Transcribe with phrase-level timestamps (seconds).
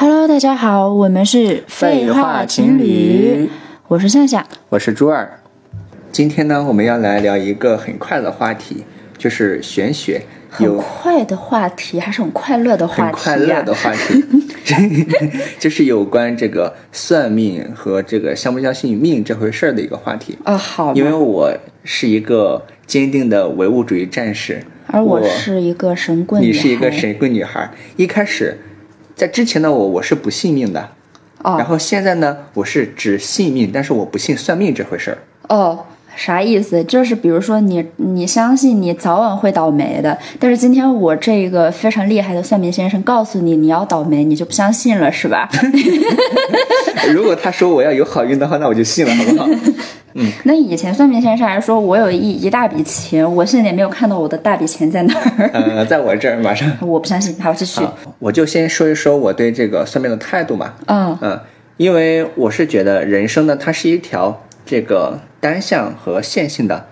[0.00, 3.50] Hello，大家好，我们是废话情侣，
[3.88, 5.40] 我是夏夏，我是朱二。
[6.12, 8.84] 今天呢，我们要来聊一个很快的话题，
[9.16, 10.22] 就是玄学。
[10.48, 15.04] 很快的话题，还是很快乐的话题很快乐的话题，
[15.58, 20.38] 就是有关这个算命和这个相不相信命这回事儿的一个话题。
[20.44, 20.94] 啊，好。
[20.94, 21.52] 因为我
[21.82, 26.40] 是一个坚定的唯物主义战士，而我是一个神棍。
[26.40, 27.68] 你是一个神棍女孩。
[27.96, 28.58] 一开始，
[29.18, 30.90] 在之前的我，我是不信命的。
[31.42, 31.56] 哦。
[31.58, 35.18] 然后现在呢，我是只信命，但是我不信算命这回事儿。
[35.48, 35.84] 哦。
[36.18, 36.82] 啥意思？
[36.82, 45.48] 就是比如说你你相信你早晚会倒霉的，但是今天我这个非常厉害的算命先生告诉你你要倒霉，你就不相信了是吧？
[47.14, 49.48] 如果他说我要有好运的话，那我就信了，好不好？
[50.14, 50.26] 嗯。
[50.42, 55.50] 那以前算命先生还说我有一一大笔钱，我现在也没有看到我的大笔钱在哪儿。
[55.52, 56.68] 呃，在我这儿，马上。
[56.82, 57.80] 我不相信，好继续。
[58.18, 60.74] 我就先说一说我对这个算命的态度嘛。
[60.86, 61.40] 嗯嗯，
[61.76, 64.42] 因为我是觉得人生呢，它是一条。
[64.70, 66.88] 这个单向和线性的，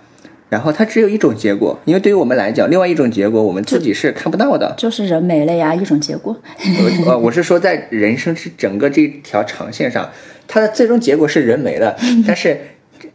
[0.49, 6.35] 然后它只有一种结果，因为对于我们来讲，另外一种结果我们自己是看不到的，就是人没了呀，一种结果。
[7.05, 10.09] 呃，我是说在人生是整个这条长线上，
[10.47, 12.59] 它的最终结果是人没了，但是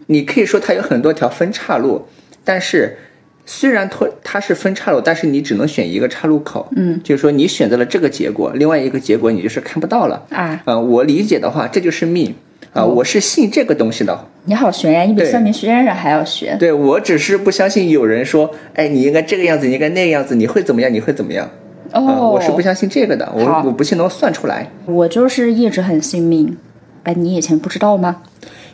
[0.07, 2.07] 你可以说它有很多条分岔路，
[2.45, 2.99] 但是
[3.47, 10.61] 虽然它它是分岔路，但是你只能选一个岔路口，嗯，就是说你选择了这个结果，另外一个结果你就是看不到了啊。
[10.67, 12.35] 呃，我理解的话，这就是命。
[12.73, 14.27] 啊，我是信这个东西的。
[14.45, 16.57] 你好悬呀，你比算命先生还要悬。
[16.59, 20.93] 对我只是不相信有人说，哎，你应该这个样子，你应该那个样子，你会怎么样？
[20.93, 21.51] 你会怎么样？
[21.93, 24.71] 哦，我是不相信这个的，我我不信能算出来。
[24.87, 26.57] 我就是一直很信命。
[27.03, 28.23] 哎，你以前不知道吗？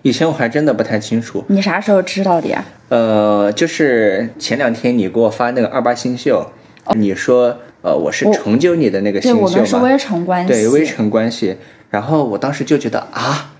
[0.03, 1.45] 以前我还真的不太清楚。
[1.49, 2.65] 你啥时候知道的呀？
[2.91, 6.47] 呃，就是前两天你给我发那个二八星宿，
[6.95, 9.49] 你说呃我是成就你的那个星宿嘛？
[9.49, 10.53] 对，我们是微尘关系。
[10.53, 11.57] 对，微尘关系。
[11.91, 13.55] 然后我当时就觉得啊。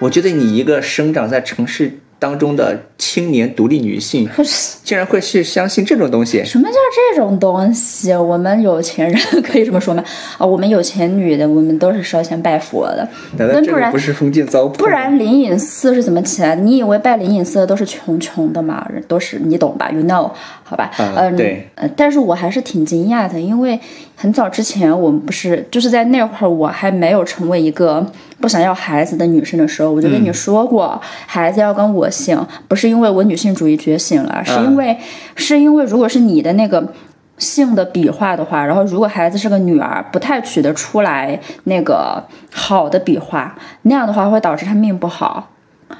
[0.00, 4.26] 我觉得你一个生长在城市当中的青年独立女性，
[4.82, 6.42] 竟然会去相信这种东西？
[6.42, 6.74] 什么叫
[7.12, 8.14] 这种东西？
[8.14, 10.02] 我们有钱人可以这么说吗？
[10.38, 13.06] 啊，我们有钱女的，我们都是烧香拜佛的。
[13.36, 14.72] 那不然不是封建糟粕？
[14.78, 16.62] 不然灵隐寺是怎么起来的？
[16.62, 18.90] 你以为拜灵隐寺的都是穷穷的吗？
[19.06, 20.30] 都是你懂吧？You know？
[20.62, 20.90] 好吧？
[20.98, 21.68] 嗯，对。
[21.74, 23.78] 呃，但是我还是挺惊讶的，因为
[24.16, 28.06] 很早之前我们不是就是在那会儿，我还没有成为一个。
[28.40, 32.38] 不想要孩子的女生的时候，我就跟你说过，孩子要跟我姓，
[32.68, 34.96] 不是因为我女性主义觉醒了，是因为，
[35.34, 36.92] 是因为如果是你的那个
[37.38, 42.22] 性的笔画的话，然后如果孩子是个女儿，不太取得出来那个
[42.52, 45.50] 好的笔画，那样的话会导致她命不好。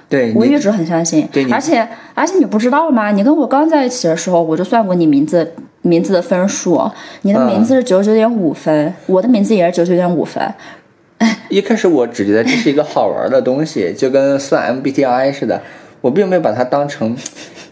[0.09, 1.29] 对，我一直很相信。
[1.33, 3.11] 对，而且而且你不知道吗？
[3.11, 6.91] 你跟我刚在一起的时候，我就算过你名字名字的分数，
[7.23, 10.43] 你的名字是九十九点五分，我的名字也是九十九点五分。
[11.49, 15.63] 一开始我只觉得这是一个好玩的东西，就跟算 MBTI 似的，
[16.05, 17.17] 我并没有把它当成，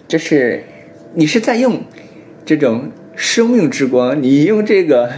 [0.09, 0.65] 就是
[1.12, 1.82] 你是在用
[2.47, 5.10] 这种生命之光，你用这个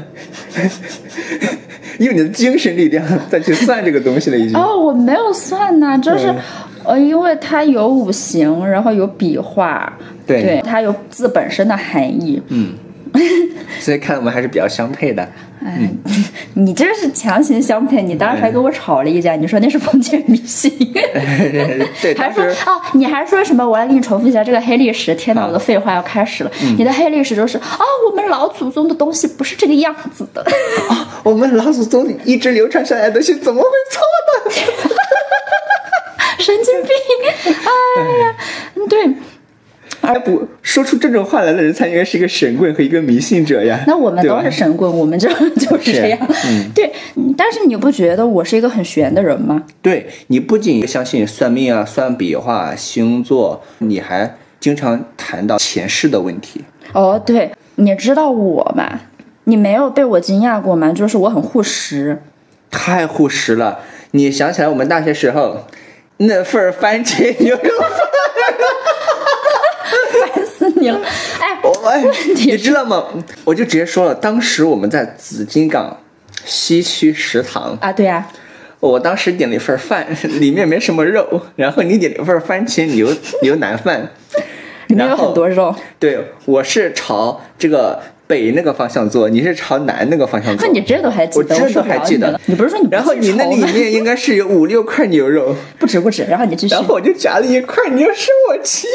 [2.00, 4.58] 用你的精神力量再去算这个东西了，已经。
[4.58, 6.34] 哦，我没有算呢，就是
[6.82, 12.72] 呃，因为它有五行，然后有笔画，对，它有字本身的含义，嗯。
[13.80, 15.22] 所以看我们还是比较相配的。
[15.64, 15.78] 哎，
[16.54, 20.70] 你这是强行相配，你当时还跟我吵了一架，你说那是封建迷信。
[20.92, 23.66] 对， 还说哦，你还说什么？
[23.66, 25.14] 我来给你重复一下这个黑历史。
[25.14, 26.50] 天哪，我的废话要开始了。
[26.76, 27.80] 你的黑历史就是哦，
[28.10, 30.42] 我们老祖宗的东西不是这个样子的。
[30.90, 34.02] 啊，我们老祖宗一直流传下来的东西怎么会错
[34.50, 34.52] 呢？
[36.44, 36.90] 神经病！
[37.46, 38.63] 哎呀，对。
[40.14, 43.82] 而不说出这种话来的人才应该是一个神棍和一个迷信者呀。
[43.88, 46.18] 那我们都是神棍，我们就 就是这样。
[46.46, 46.92] 嗯，对。
[47.36, 49.64] 但是你不觉得我是一个很玄的人吗？
[49.82, 56.60] 对你不仅相信算命啊、算笔画、星座，你还经常谈到前世的问题。
[56.92, 59.00] 哦，对，你知道我吗？
[59.44, 60.92] 你没有被我惊讶过吗？
[60.92, 62.22] 就是我很护食，
[62.70, 63.80] 太护食了。
[64.12, 65.64] 你想起来我们大学时候
[66.18, 67.90] 那份番茄牛肉饭？
[70.84, 71.00] 你了！
[71.40, 72.04] 哎，我哎，
[72.36, 73.04] 你知道吗？
[73.44, 75.98] 我就直接说了，当时我们在紫金港
[76.44, 78.28] 西区食堂啊，对呀，
[78.80, 80.06] 我当时点了一份饭，
[80.40, 83.08] 里面没什么肉，然后你点了一份番茄牛
[83.42, 84.10] 牛腩饭，
[84.88, 85.74] 里面有很多肉。
[85.98, 88.02] 对，我是炒这个。
[88.26, 90.66] 北那个方向坐，你是朝南那个方向坐。
[90.66, 91.54] 那你这都还记得？
[91.54, 92.40] 我这都还记得。
[92.46, 96.24] 你不是说你然后你那里面应该是有五六块牛肉，不 止不止。
[96.24, 96.74] 然后你继续。
[96.74, 98.86] 然后我就夹了一块，你又生我气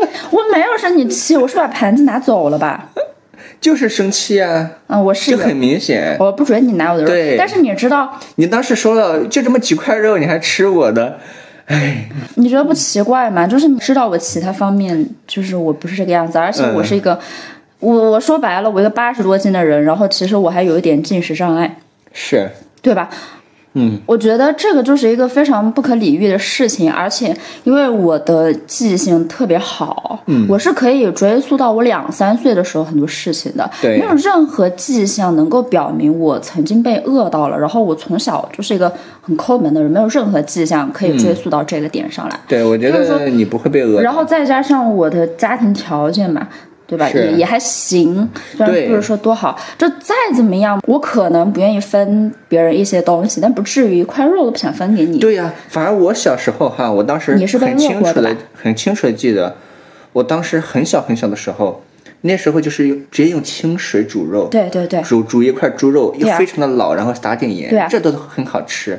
[0.00, 0.08] 了。
[0.30, 2.88] 我没有生你气，我是把盘子拿走了吧？
[3.60, 6.16] 就是生气啊，嗯，我是有就很明显。
[6.20, 11.18] 我不准你拿我的肉，对但是你知道，你当时说了就这么几块肉，你还吃我的，
[11.66, 13.46] 哎，你觉得不奇怪吗？
[13.48, 17.18] 就是你知道我其他方面，就是我不是这个样子，而且我是一个，
[17.80, 21.78] 我我说白了，我一个八十多斤的人，然后其实我还有一点进食障碍，
[22.12, 22.50] 是，
[22.82, 23.08] 对吧？
[23.74, 42.40] 嗯，我觉得这个就是一个非常不可理喻的事情，而且因为我的记性特别好，嗯，我是可以追溯到我两三岁的时候很多事情的，对没有任何迹象能够表明我曾经被饿到了，然后我从小就是一个很抠门的人，没有任何迹象可以追溯到这个点上来。
[42.48, 44.00] 对，我觉得你不会被饿。
[44.00, 46.48] 然后再加上我的家庭条件嘛，
[46.88, 47.08] 对吧？
[47.10, 48.26] 也也还行，
[48.56, 49.60] 虽然对不是说多好。
[49.76, 55.18] 就再怎么样，我可能不愿意分别人一些东西，但不至于一块肉都不想分给你。
[55.18, 59.56] 对呀、反而我小时候哈，我当时你是被很清楚的、很清楚的记得，
[60.14, 61.82] 我当时很小很小的时候，
[62.22, 68.98] 那时候就是用直接用清水煮肉，对对对煮煮一块猪肉，又非常的老，然后撒点盐，这都很好吃。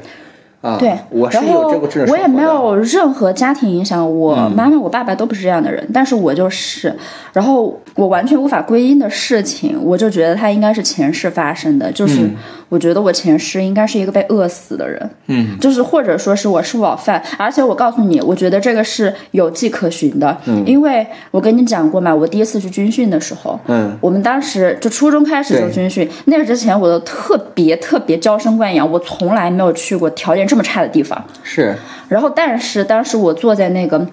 [0.61, 6.93] 啊，对，我是然后有这个这种我也没有任何家庭影响，我妈妈、我爸爸都不是这样的人，但是我就是，
[7.31, 12.29] 然后我完全无法归因的事情，我就觉得他应该是前世发生的，就是
[12.67, 31.23] 我觉得我前世应该是一个被饿死的人，嗯，就是或者说是我吃不饱饭，而且我告诉你，我觉得这个是有迹可循的，嗯，因为我跟你讲过嘛，我第一次去军训的时候，嗯，我们当时就初中开始就军训，那个之前我都特别特别娇生惯养，我从来没有去过条件这么差的地方。
[31.43, 31.75] 是，
[32.09, 34.05] 然后，但是当时我坐在那个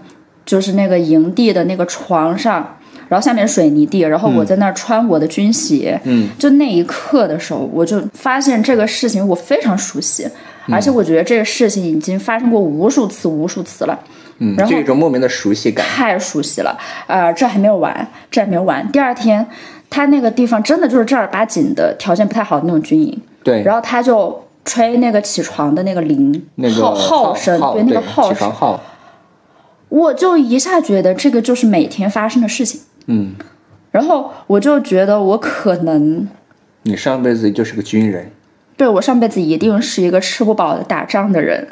[0.44, 2.76] 就是那个营地的那个床上，
[3.08, 10.28] 然后下面水泥地，然后我在那儿穿我的军鞋，嗯，就那一刻的时候，我就发现这个事情我非常熟悉，
[10.70, 13.98] 而且我觉得这个事情已经发生过无数次、无数次了。
[14.38, 15.86] 嗯，然后就有一种莫名的熟悉感。
[15.86, 18.86] 太熟悉了，呃，这还没有完，这还没有完。
[18.92, 19.46] 第二天，
[19.88, 28.52] 他那个地方真的就是正儿八经的条件不太好的那种军营，对，然后他就吹那个起床的那个铃，那个号号声，对那个号声。
[29.88, 33.34] 我就一下觉得这个就是每天发生的事情，嗯，
[33.92, 36.28] 然后我就觉得我可能。
[36.82, 38.30] 你上辈子就是个军人，
[38.76, 41.66] 对我上辈子一定是一个吃不饱的打仗的人，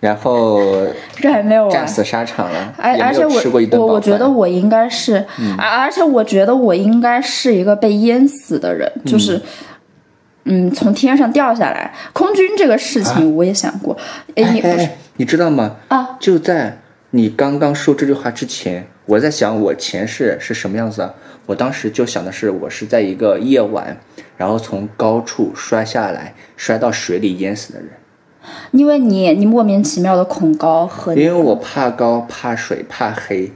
[0.00, 0.60] 然后
[1.14, 1.70] 这还没有。
[1.70, 5.24] 战死沙场了，而而且我我我觉得我应该是，
[5.58, 9.42] 而、而且我觉得我应该是一个被淹死的人，就是，嗯，
[10.70, 11.92] 从天上掉下来。
[12.12, 13.96] 空军这个事情我也想过，
[14.34, 15.76] 哎、你不是哎哎，你知道吗？
[15.88, 16.16] 啊？
[16.20, 16.78] 就在
[17.10, 21.14] 你刚刚说这句话之前，我在想我前世是什么样子啊？
[21.46, 23.96] 我当时就想的是，我是在一个夜晚，
[24.36, 27.90] 然后从高处摔下来，摔到水里淹死的人。
[28.70, 33.52] 因为你你莫名其妙的恐高和因为我怕高、怕水、怕黑。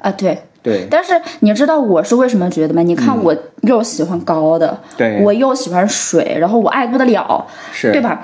[0.00, 0.42] 啊对。
[0.62, 2.82] 对但是你知道我是为什么觉得吗？
[2.82, 8.00] 你看我又喜欢高的，嗯对我又喜欢水，然后我爱不得了，是，对？
[8.00, 8.22] 吧？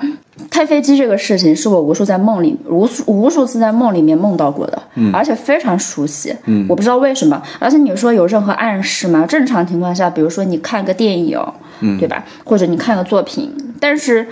[0.49, 4.81] 开飞机这个事情是我无数在梦里无数无数次在梦里面梦到过的，
[5.11, 6.33] 而且非常熟悉。
[6.45, 7.41] 嗯我不知道为什么。
[7.59, 9.25] 而且你说有任何暗示吗？
[9.25, 11.37] 正常情况下，比如说你看个电影，
[11.81, 12.23] 嗯对吧？
[12.45, 14.27] 或者你看个作品，但是。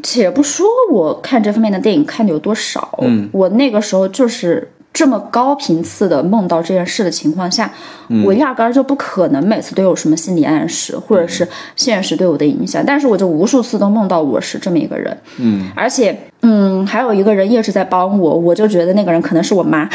[0.00, 7.72] 且不说我看这方面的电影看的有多少，嗯我那个时候就是这么高频次的梦到这件事的情况下，
[8.08, 8.24] 嗯。
[8.24, 11.46] 我压根儿就不可能每次都有什么心理暗示或者是
[11.76, 19.88] 现实对我的影响，但是我就无数次都梦到我是这么一个人，嗯，而且嗯，还有一个人一直在帮我，我就觉得那个人可能是我妈。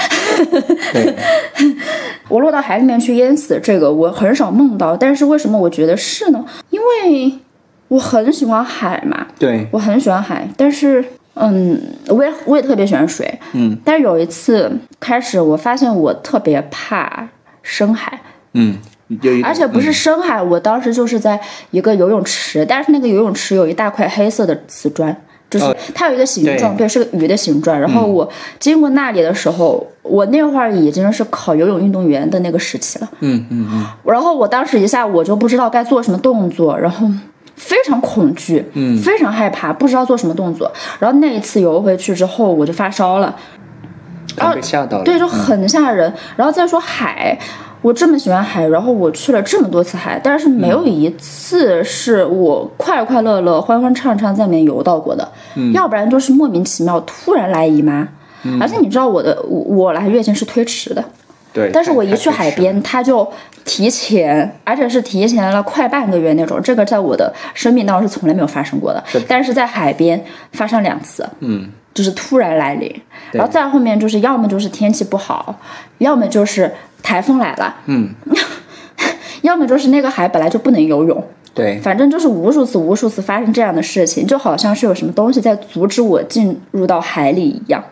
[0.93, 1.13] 对，
[2.29, 6.45] 我落到海里面去淹死，这个我很少梦到，但是为什么我觉得是呢？
[6.69, 7.33] 因为
[7.89, 11.03] 我很喜欢海嘛，对，我很喜欢海，但是
[11.35, 17.27] 嗯，我也我也特别喜欢水，嗯，但是有一次开始，我发现我特别怕
[17.61, 18.21] 深海，
[18.53, 18.77] 嗯，
[19.43, 21.39] 而且不是深海，我当时就是在
[21.71, 25.15] 一个游泳池，但是那个游泳池有一大块黑色的瓷砖。
[25.49, 27.79] 就是哦它有一个形状，对对，是个鱼的形状。
[27.79, 33.07] 然后我经过那里的时候，我那会儿已经是考游泳运动员的那个时期了。
[33.19, 37.07] 嗯嗯嗯，然后我当时一下我就不知道该做什么动作，然后
[37.55, 40.71] 非常恐惧，嗯非常害怕，不知道做什么动作。
[40.99, 43.35] 然后那一次游回去之后，我就发烧了，
[44.35, 45.03] 然后被吓到了。
[45.03, 46.13] 对，就很吓人。
[46.35, 47.37] 然后再说海，
[47.81, 55.31] 我这么喜欢海，然后我去了这么多次海，但是没有一次是我快快乐乐、欢欢畅畅在里面游到过的，
[55.73, 58.07] 要不然就是莫名其妙突然来姨妈。
[58.59, 61.01] 而且你知道我的我我来月经是推迟的，
[61.53, 63.31] 对，但是我一去海边，它就
[63.63, 66.59] 提前，而且是提前了快半个月那种。
[66.61, 72.91] 这个在我的生命当中是从来没有发生过的，但是在海边发生两次，嗯，就是突然来临。
[73.31, 75.59] 然后再后面就是要么就是天气不好，
[75.99, 77.75] 要么就是台风来了。
[77.85, 78.09] 嗯，
[79.41, 87.83] 要么就是那个海本来就不能游泳，对，反正就是无数次、无数次发生这样的事情，就好像是有什么东西在阻止我进入到海里一样。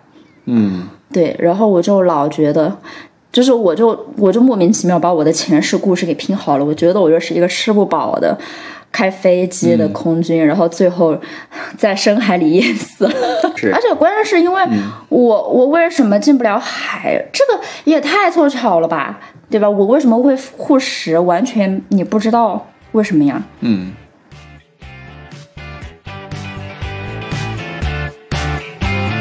[0.46, 2.78] 嗯，对，然后我就老觉得，
[3.32, 8.38] 就是我就我就莫名其妙把我的前世故事给拼好了，我觉得我就是一个吃不饱的。
[8.94, 11.18] 开飞机的空军，然后最后
[11.78, 13.12] 在深海里淹死了。
[13.56, 14.62] 是， 而且关键是因为
[15.08, 17.26] 我，我为什么进不了海？
[17.32, 19.18] 这个也太凑巧了吧，
[19.50, 19.70] 对吧？
[19.70, 21.18] 我为什么会护食？
[21.18, 23.42] 完全你不知道为什么呀？
[23.62, 23.94] 嗯。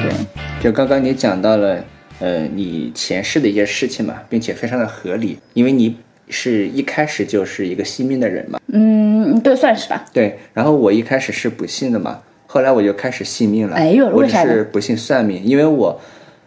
[0.03, 0.13] 对，
[0.61, 1.77] 就刚刚你讲到了，
[2.21, 5.97] 呃，你前世的一些事情嘛，并且非常的合理，因为你。
[6.33, 8.61] 是一开始就是一个信命的人嘛？
[8.69, 10.07] 嗯，对，算是吧。
[10.13, 13.75] 对，然后我一开始是不信的嘛，后来我就开始信命了。
[13.75, 16.01] 哎呦，我只是不信算命，因为我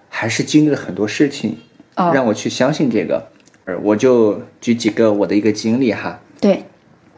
[0.08, 1.58] 还是经历了很多事情，
[1.98, 3.28] 让我去相信这个。
[3.66, 6.22] 呃，我就举几个我的一个经历哈。
[6.40, 6.64] 对，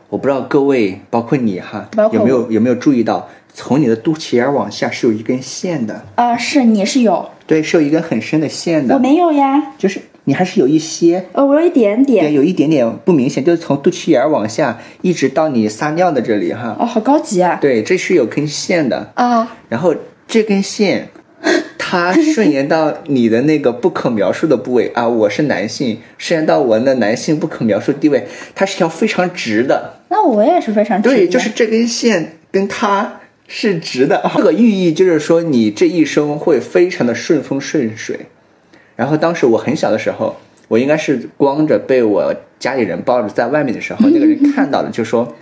[0.09, 6.03] 我不知道各位，包括你哈，有没有有没有注意到，从你的肚脐眼往下是有一根线的？
[6.15, 7.29] 啊，是，你是有。
[7.47, 8.95] 对，是有一根很深的线的。
[8.95, 9.73] 我没有呀。
[9.77, 10.01] 就是。
[10.27, 16.75] 你还是有一些，呃，我有一点点，对，有一点点不明显，就是从肚脐眼往下，一直到你撒尿的这里，哈。
[16.79, 17.59] 哦，好高级啊！
[17.61, 19.55] 对，这是有根线的啊。
[19.69, 19.93] 然后
[20.27, 21.09] 这根线，
[21.87, 25.07] 它顺延到你的那个不可描述的部位 啊。
[25.07, 29.99] 我是男性，顺延到我的男性不可描述地位，它是条非常直的。
[30.09, 31.15] 那我也是非常直的。
[31.15, 38.21] 对，就是这根线跟它是直的， 这个寓意就是说你这一生会非常的顺风顺水。
[38.95, 40.37] 然后当时我很小的时候，
[40.67, 45.35] 我应该是光着被我家里人抱着在外面的时候， 那个人看到了，就说：“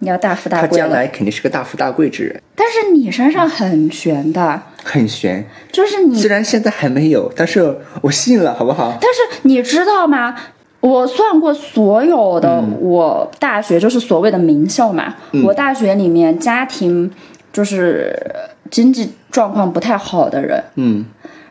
[0.00, 2.42] 你要大富大贵。”他将来肯定是个大富大贵之人。
[2.54, 8.96] 但是你身上很悬的，很悬，就是你虽然现在还没有，但是我信了，好不好？
[9.00, 10.34] 但是你知道吗？
[10.80, 15.14] 我算过所有的我大学就是所谓的名校嘛，
[15.44, 17.10] 我大学里面家庭
[17.52, 18.16] 就是
[18.70, 21.04] 经济状况不太好的人，嗯。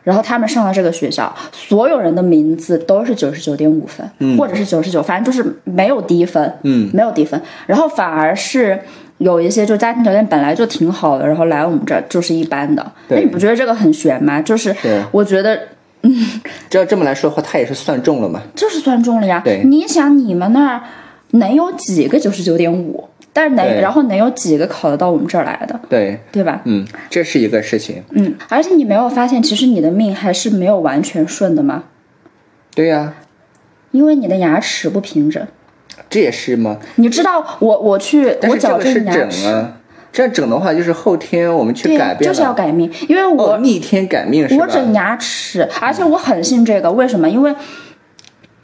[0.04, 7.38] 然后他们上了这个学校，所有人的名字都是九十九点五分，或者是九十九，反正就是没有低分，嗯，没有低分。
[7.66, 8.80] 然后反而是
[9.18, 12.92] 有一些就家庭条件本来就挺好的，然后来我们这儿就是一般的。
[13.08, 14.40] 那你不觉得这个很悬吗？
[14.40, 14.74] 就是
[15.10, 15.60] 我觉得，
[16.02, 16.14] 嗯，
[16.70, 18.40] 这要这么来说的话，他也是算中了嘛？
[18.54, 19.42] 就是算中了呀。
[19.44, 20.82] 对，你想你们那儿
[21.32, 23.08] 能有几个九十九点五？
[23.32, 25.78] 但是能，然后能有几个考得到我们这儿来的？
[25.88, 26.60] 对，对吧？
[26.64, 28.02] 嗯，这是一个事情。
[28.10, 31.84] 嗯，而且你没有发现，其实你的命还是没有完全顺的吗？
[32.74, 33.14] 对呀，
[33.92, 35.46] 因为你的牙齿不平整。
[36.10, 36.78] 这也是吗？
[36.96, 39.74] 你知道，我我去，我矫正牙齿啊。
[40.10, 44.64] 这样整的话，就是后天我们去改变，就是要改命，因为我逆天改命是吧？
[44.64, 47.28] 我整牙齿，而且我很信这个，为什么？
[47.28, 47.54] 因为。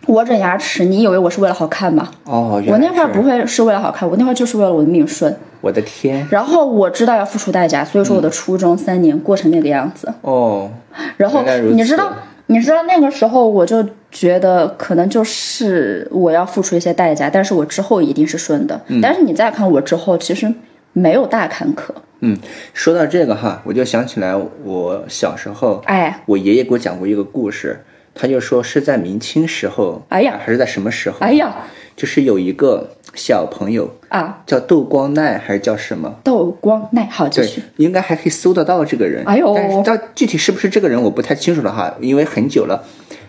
[0.07, 2.07] 我整牙齿，你以为我是为了好看吗？
[2.25, 5.35] 哦，我那会儿不会是为了好看，我那会儿就是为了我的命顺。
[5.63, 6.29] 我的天！
[6.31, 10.13] 然后我知道要付出代价，所以说我的初中三年过成那个样子。
[10.21, 10.71] 哦。
[11.17, 12.13] 然后你知道，
[12.49, 13.83] 你知道那个时候我就
[14.14, 18.80] 觉得可能就是我要付出一些代价，但是我之后一定是顺的。
[19.02, 20.50] 但是你再看我之后，其实
[20.92, 21.90] 没有大坎坷。
[22.21, 22.38] 嗯，
[22.73, 27.85] 说到这个哈，我就想起来我小时候，哎，我爷爷给我讲过一个故事。
[28.16, 31.16] 他就说是在明清时候，哎呀，还是在什么时候？
[31.18, 31.52] 哎呀，
[31.97, 36.14] 就是有一个小朋友啊，叫窦光鼐还是叫什么？
[36.23, 37.61] 窦光鼐，好，继续。
[37.76, 39.25] 应该还可以搜得到这个人。
[39.26, 42.85] 哎呦，但是到具体是不是这个人，我不太清楚了哈，因为很久了，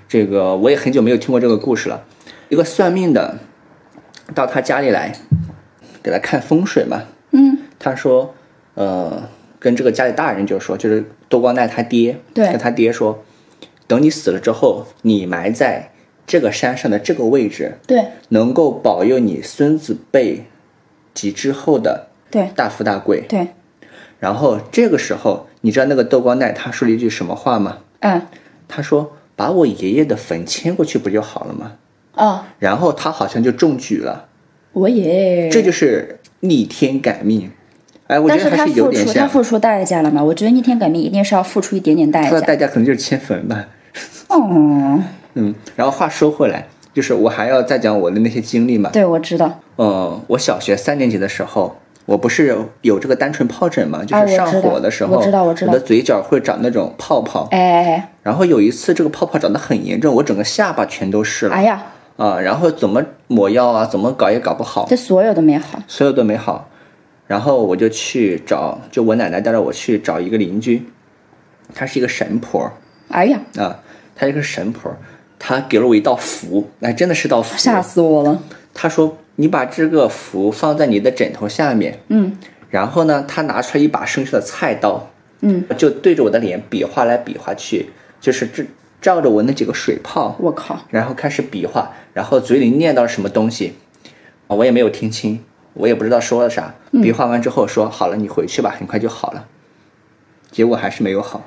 [0.07, 2.03] 这个我也很久没有听过这个故事了。
[2.49, 3.37] 一个算命的
[4.33, 5.13] 到他家里来，
[6.03, 7.03] 给他看风水嘛。
[7.31, 8.33] 嗯，他说，
[8.75, 13.23] 呃，跟这个家里大人就说，就是窦光奈他爹，对，跟他爹说。
[13.87, 15.91] 等你死了之后，你埋在
[16.25, 20.45] 这个山上的这个位置，对，能够保佑你孙子辈
[21.13, 23.21] 及之后的对大富大贵。
[23.29, 23.49] 对，
[24.19, 27.77] 然后这个时候，你知道那个窦光奈他说了一句什么话吗？
[27.99, 28.23] 嗯，
[28.67, 31.73] 他说：“把我爷爷的坟迁过去不就好了吗？”
[32.15, 34.27] 啊，然后他好像就中举了。
[34.71, 37.51] 我也，这就是逆天改命。
[38.07, 39.15] 哎，我觉得还是有点像。
[39.15, 40.23] 他付出代价了嘛？
[40.23, 42.29] 我觉得逆天改命一定是要付出一点点代价。
[42.29, 43.67] 他的代价可能就是迁坟吧。
[44.27, 44.99] 哦，
[45.33, 48.89] 嗯，然后话说回来，就是我还要再讲我的那些经历嘛。
[48.91, 49.59] 对，我知道。
[49.77, 51.75] 嗯，我小学三年级的时候，
[52.05, 57.47] 我不是有这个单纯疱疹嘛，就是上火的时候，我知道，我知道，我的嘴角会长那种泡泡。
[57.51, 57.59] 哎。
[57.59, 61.53] 哎,哎然后有一次，这个泡泡长得很严重，我整个下巴全都是了。
[61.55, 61.83] 哎呀。
[62.17, 64.85] 啊，然后怎么抹药啊，怎么搞也搞不好。
[64.89, 65.79] 这所有的没好。
[65.87, 66.69] 所有的没好，
[67.27, 70.85] 然后我就去找，就我奶奶带着我去找一个邻居，
[71.73, 72.71] 她是一个神婆。
[73.09, 73.39] 哎呀。
[73.57, 73.79] 啊。
[74.15, 74.89] 她一个神婆，
[75.37, 78.41] 她给了我一道符，哎，真的是道符，吓死我了。
[78.73, 82.37] 她说你把这个符放在你的枕头下面，嗯
[82.69, 85.09] 然后呢，他拿出来一把生锈的菜刀，
[85.41, 87.87] 嗯，就对着我的脸比划来比划去，
[88.19, 88.65] 就是这
[89.01, 93.75] 照着我那几个水泡，我靠，然后开始比划，然后嘴里念叨什么东西，
[94.47, 95.39] 啊，我也没有听清，
[95.73, 96.75] 我也不知道说了啥。
[97.01, 99.47] 比划完之后说好了，你回去吧，很快就好了。
[100.51, 101.45] 结果还是没有好，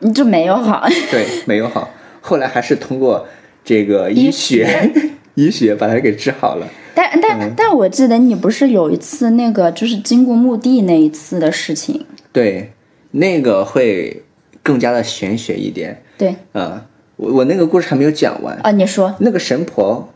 [0.00, 1.90] 你就没有好， 对，没有好。
[2.20, 3.26] 后来还是通过
[3.64, 4.90] 这个医学，
[5.34, 6.68] 医学 把它给治好了。
[6.94, 12.72] 但但但我记得你不是有一次那个就是经过墓地那一次的事情，对，
[13.12, 14.22] 那个会
[14.62, 16.02] 更加的玄学一点。
[16.18, 18.56] 对啊、我我那个故事还没有讲完。
[18.62, 20.08] 啊，你说那个神婆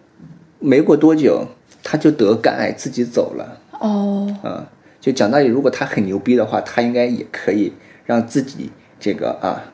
[0.59, 1.47] 没过多久，
[1.83, 3.59] 她就得肝癌，自己走了。
[3.81, 4.69] 哦，啊，
[5.01, 7.73] 就讲道理，如果她很牛逼的话，她应该也可以
[8.05, 9.65] 让自己这个啊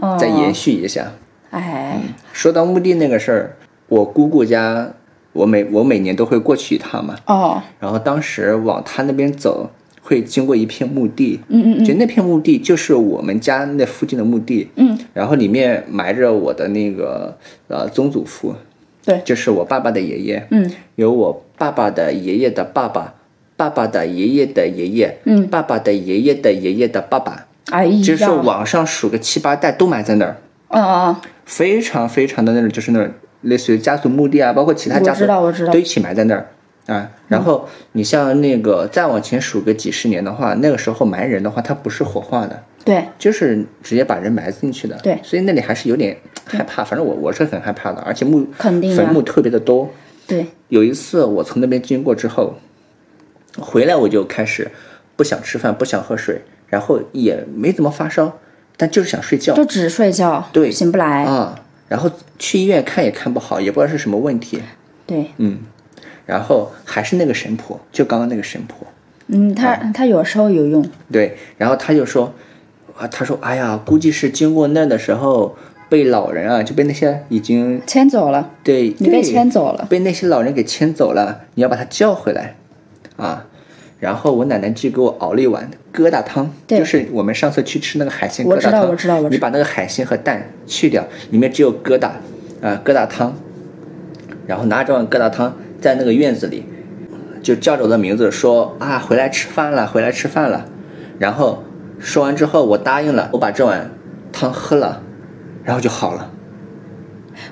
[0.00, 1.12] 哦再延续一下。
[1.50, 2.00] 哎，
[2.32, 3.56] 说到墓地那个事儿，
[3.88, 4.94] 我姑姑家，
[5.32, 7.16] 我每我每年都会过去一趟嘛。
[7.26, 9.70] 哦，然后当时往他那边走，
[10.02, 17.36] 会经过一片墓地，嗯嗯就那片墓地就是我们家那附近的墓地，嗯，然后里面埋着我的那个
[17.68, 18.54] 呃曾祖父，
[19.04, 19.20] 对。
[19.24, 23.14] 就是我爸爸的爷爷，嗯，有我爸爸的爷爷的爸爸，
[23.56, 25.46] 爸爸的爷爷的爷爷，嗯。
[25.46, 30.36] 爸爸的爷爷的爷爷的爸爸，哎呀，就是往上数个七八代都埋在那儿，
[30.68, 33.08] 嗯嗯，非常非常的那种，就是那种
[33.42, 35.26] 类似于家族墓地啊，包括其他家族
[35.70, 36.48] 都一起埋在那儿
[36.86, 37.10] 啊。
[37.28, 44.96] 然后你像那个再往前数个几十年的话，那个时候埋人的话，它不是火化的，对，就是直接把人埋进去的。
[45.02, 49.90] 对所以那里还是有点害怕，反正我我是很害怕的，而且墓肯定啊坟墓特别的多。
[50.26, 52.54] 对，有一次我从那边经过之后，
[53.58, 54.70] 回来我就开始
[55.16, 58.38] 不想吃饭，不想喝水，然后也没怎么发烧，
[58.76, 61.58] 但就是想睡觉就只睡觉，对醒不来，啊。
[61.92, 64.62] 然后去医院看也看不好，也不知道是什么问题，
[65.06, 65.58] 对，嗯。
[66.24, 68.86] 然后还是那个神婆，就刚刚那个神婆，
[69.26, 71.36] 嗯，他他有时候有用，对。
[71.58, 72.32] 然后他就说，
[72.96, 75.54] 啊，他说，哎呀，估计是经过那儿的时候
[75.90, 82.56] 被老人啊，就被那些已经牵走了，对你被牵走了，被那些老人给牵走了，你要把他叫回来，
[83.18, 83.44] 啊。
[84.02, 92.08] 然后我奶奶就给我熬了一碗疙瘩汤，对就是我们上次去吃那个海鲜疙瘩汤，我知道我知道我知道你把那个海鲜和蛋去掉，里面只有疙瘩，
[92.60, 93.32] 啊、疙瘩汤，
[94.44, 96.64] 然后拿着碗疙瘩汤在那个院子里，
[97.44, 100.64] 就叫着我的名字说啊，回来吃饭了，回来吃饭了。
[101.20, 101.62] 然后
[102.00, 103.88] 说完之后，我答应了，我把这碗
[104.32, 105.00] 汤喝了，
[105.62, 106.31] 然后就好了。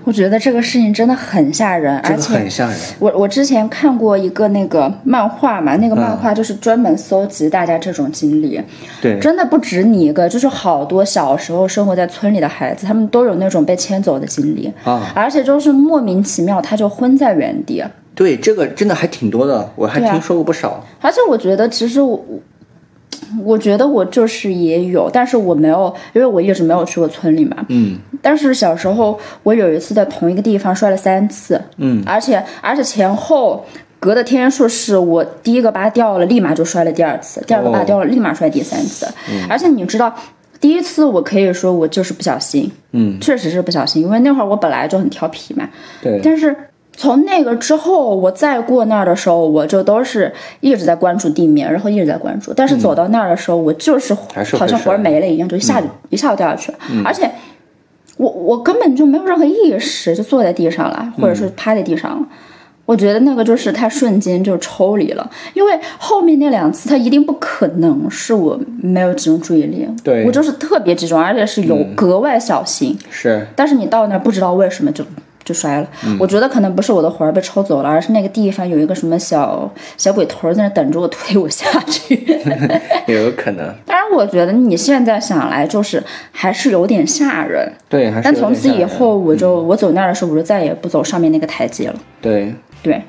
[0.05, 2.77] 我觉得这个事情真的很吓人，这个而且很吓人。
[2.99, 8.61] 我我之前看过一个那个漫画嘛，那个嗯漫画就是专门搜集大家这种经历，
[9.03, 17.85] 对，真的不止你一个，就是好多小时候生活在村里的孩子，他们都有那种被牵走的经历，啊，而且就是莫名其妙他就昏在原地，
[18.15, 20.85] 对，这个真的还挺多的，我还听说过不少。
[21.01, 22.25] 而且我觉得其实我。
[23.45, 27.57] 我觉得我就是也有，但是我没有，因为我一直没有去过村里嘛。
[27.69, 33.64] 嗯但是小时候我有一次在同一个地方摔了三次，嗯，而且而且前后
[33.99, 39.07] 隔的天数是我第一个疤掉了，立马就摔了第二次，第二个疤掉了，立马摔第三次。
[39.49, 40.14] 而且你知道，
[40.61, 45.69] 第一次我可以说我就是不小心，嗯，确实是不小心，因为那会儿我本来就很调皮嘛。
[46.03, 46.55] 对，但是
[46.96, 52.53] 从那个之后，我再过那儿的时候，我就都是一直在关注地面，然后一直在关注。
[52.53, 57.31] 但是走到那儿的时候，我就是好像魂儿没了一样，就一下就、一下就掉下去了，而且。
[58.16, 62.26] 我我根本就没有任何意识，就坐在地上了，或者是趴在地上了。
[62.85, 72.94] 我觉得那个就是他瞬间就抽离了，因为后面那两次他一定不可能是我没有集中注意力，对我就是特别集中，而且是有格外小心。
[73.09, 75.03] 是但是你到那儿不知道为什么就
[75.51, 75.89] 就摔了。
[76.21, 82.15] 我觉得可能不是我的魂儿被抽走了，而是那个地方有一个什么小小鬼头在那等着我推我下去。
[83.09, 83.75] 也有可能。
[83.85, 87.73] 当然，我觉得你现在想来就是还是有点吓人。
[87.89, 91.97] 对，还是但从此以后，我就我走那儿的时候，我就再也不走上面那个台阶了。
[92.21, 93.03] 对，对。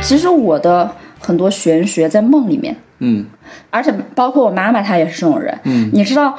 [0.00, 3.24] 其实我的很多玄学在梦里面，嗯
[3.70, 5.58] 而且包括我妈妈，她也是这种人。
[5.64, 6.36] 嗯，你知道，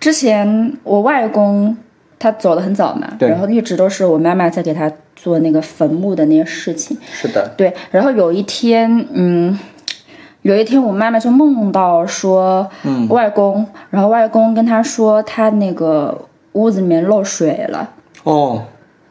[0.00, 1.76] 之前我外公
[2.18, 3.28] 他走的很早嘛，对。
[3.28, 6.96] 然后一直都是我妈妈在给他做那个坟墓的那些事情。
[7.10, 9.58] 是的，对，然后有一天，嗯，
[10.42, 17.90] 有一天我妈妈就梦到说，嗯外公，然后外公跟她说他那个屋子里面漏水了。
[18.22, 18.62] 哦，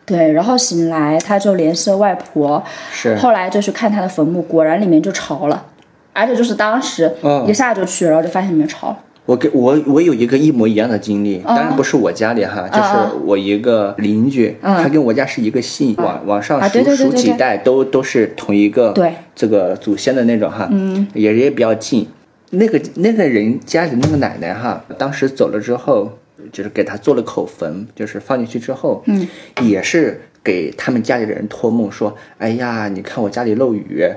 [0.05, 5.65] 对，然后醒来，他就联系了外婆，是，后来就去看他的坟墓，果然里面就潮了，
[6.13, 7.45] 而且就是当时嗯。
[7.47, 8.97] 一下就去，然后就发现里面潮了。
[9.25, 19.13] 我给我我有一个一模一样的经历，当然不是我家里哈，就是我一个邻居，他跟我家是一个姓，往往上数数几代都都是同一个对。
[19.33, 22.07] 这个祖先的那种哈，嗯，也也比较近。
[22.51, 26.19] 那个那个人家里那个奶奶哈，当时走了之后，
[26.51, 29.27] 就是给他做了口坟，就是放进去之后，嗯，
[29.61, 34.07] 也是给他们家里的人托梦说，哎呀，你看我家里漏雨，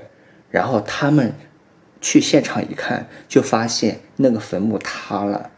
[0.51, 1.33] 然后他们。
[2.01, 5.51] 去现场一看，就发现那个坟墓塌了。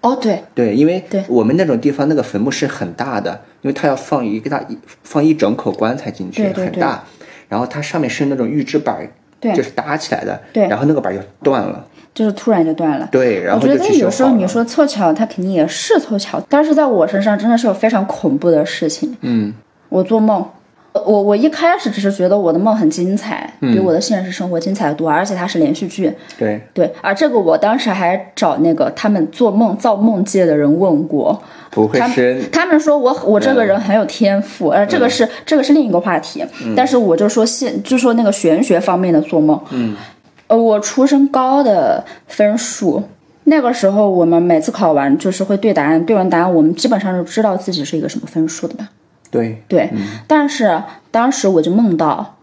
[0.00, 4.62] 哦，对对，因为我们那种地方，那个坟墓是很大的，因为它要放一个大
[5.02, 7.02] 放一整口棺材进去，很大。
[7.48, 9.08] 然后它上面是那种预制板，
[9.40, 10.38] 对，就是搭起来的。
[10.52, 13.08] 对，然后那个板就断了，就是突然就断了。
[13.10, 19.16] 对，然后我觉得有时候你说凑巧，它肯定也是凑巧，但是在我身上真的是有非常恐怖的事情。
[19.22, 19.54] 嗯，
[19.88, 20.46] 我做梦。
[20.94, 26.12] 我我一开始只是觉得我的梦很精彩，比我的现实生活精彩多，而且它是连续剧。
[26.38, 36.44] 对对，而这个我当时还找那个他们做梦造梦界的人问过，不会是他们说我我这个人很有天赋，呃，这个是这个是另一个话题。
[36.76, 39.96] 但是我就说现就说那个玄学方面的做梦，嗯，
[40.46, 43.02] 呃，我出身高的分数，
[43.44, 48.88] 那个时候我们每次考完就是会对答案，对完答案我们基本上就知道自己是一个什么分数的吧。
[49.34, 49.90] 对对，
[50.28, 52.36] 但是当时我就梦到，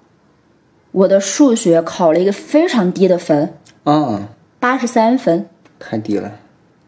[0.91, 3.54] 我的数学考了一个非常低的分，
[3.86, 4.27] 啊，
[4.60, 5.45] 八十三分，
[5.80, 6.34] 太低了，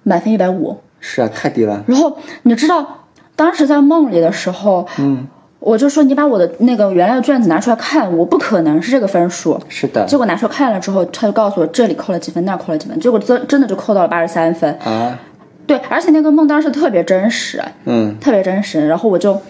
[0.04, 0.82] 满分一百五。
[1.00, 1.84] 是啊，太低了。
[1.88, 3.06] 然后你知道，
[3.38, 5.26] 当时在梦里的时候，嗯，
[5.60, 9.58] 我就说你把我的那个原来的卷子拿出来看，我不可能是这个分数。
[9.70, 10.06] 是的。
[10.06, 15.18] 结果拿出来看了之后，他就告诉我这里扣了几分，那扣了几分，结果真真的就扣到了八十三分啊。
[15.66, 18.86] 对，而且那个梦当时特别真实，嗯，特别真实。
[18.86, 19.42] 然后我就。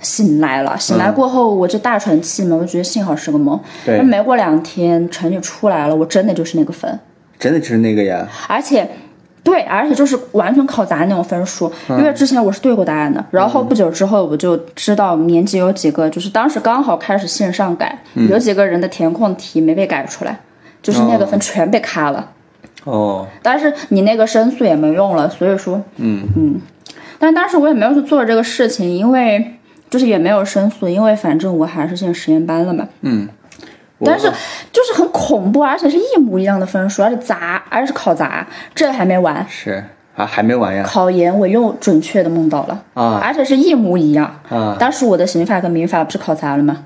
[0.00, 3.58] 醒来了，醒来过后我就大喘气嘛，我觉得幸好是个梦。
[3.84, 6.98] 对，没过两天成绩出来了，我真的就是那个分，
[7.38, 8.28] 真的就是那个呀。
[8.46, 8.88] 而且，
[9.42, 13.24] 对，而且就是完全考砸那种分数，因为之前我是对过答案的。
[13.30, 20.40] 然后不久之后我就知道年级有几个，就是当时刚好开始线上改，有几个人的填空题没被改出来，
[20.82, 22.32] 就是那个分全被卡了。
[22.84, 23.26] 哦。
[23.42, 26.60] 但是你那个申诉也没用了，所以说，嗯嗯，
[27.18, 29.52] 但当时我也没有去做这个事情，因为。
[29.88, 32.86] 就是也没有申诉，因为反正我还是进实验班了嘛。
[33.02, 33.28] 嗯，
[34.04, 34.30] 但是
[34.72, 39.46] 就是很恐怖，而且是一模一样的分数，而且砸，而且是考砸，这还没完。
[39.48, 39.84] 是
[40.16, 40.82] 啊，还没完呀。
[40.86, 44.76] 考研我又准确的梦到了啊，而且是一模一样啊。
[44.78, 46.84] 当时我的刑法跟民法不是考砸了吗？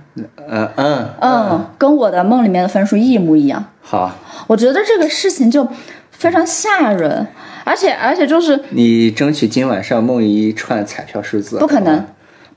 [0.49, 3.65] 嗯嗯嗯，跟我的梦里面的分数一模一样。
[3.81, 4.11] 好，
[4.49, 5.67] 我觉得这个事情就
[6.11, 7.27] 非常吓人，
[7.65, 11.59] 而且而且就是你争取今晚上梦一串彩票数字。
[11.59, 12.05] 不可能。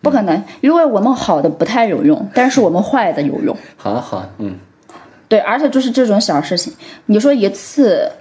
[0.04, 3.56] 不可能，因为我们好的不太有用，但是我们坏的有用。
[3.78, 4.56] 好好，嗯，
[5.30, 6.74] 对，而且就是这种小事情，
[7.06, 8.12] 你说一次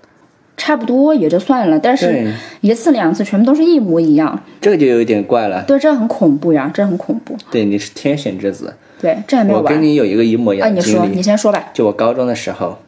[0.57, 5.65] 差不多也就算了，但是一次两次全部都是一模一样，这个就有点怪了。
[5.65, 7.37] 对，这很恐怖呀，这很恐怖。
[7.51, 8.73] 对，你是天选之子。
[9.01, 9.65] 对，这还没有完。
[9.65, 10.97] 我跟你有一个一模一样的经历。
[10.97, 11.71] 啊，你说，你先说吧。
[11.75, 12.79] 就我高中的时候，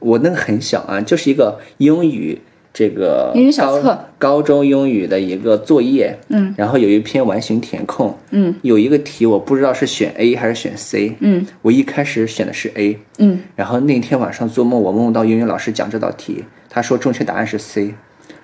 [0.00, 2.42] 我那个很小啊，就是一个英语。
[2.78, 17.94] 这个英语小册，高中英语的一个作业，嗯，然后有一篇完形填空，嗯，有一个题我不知道是选 A 还是选 C，嗯，我一开始选的是 A，嗯，然后那天晚上做梦，我梦到英语老师讲这道题，他说正确答案是 C，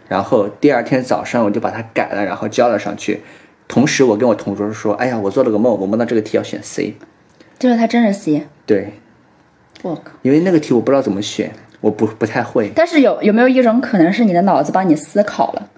[0.09, 3.21] 然后第二天早上我就把它改了，然后交了上去，
[3.69, 6.95] 同时我跟我同桌说，哎呀，我做了个梦，我梦到这个题要选 C，
[7.61, 8.95] 就是他真是 C，对，
[9.83, 11.53] 我靠，因为那个题我不知道怎么选。
[11.85, 15.69] 我不不太会，但是有有没有一种可能是你的脑子帮你思考了，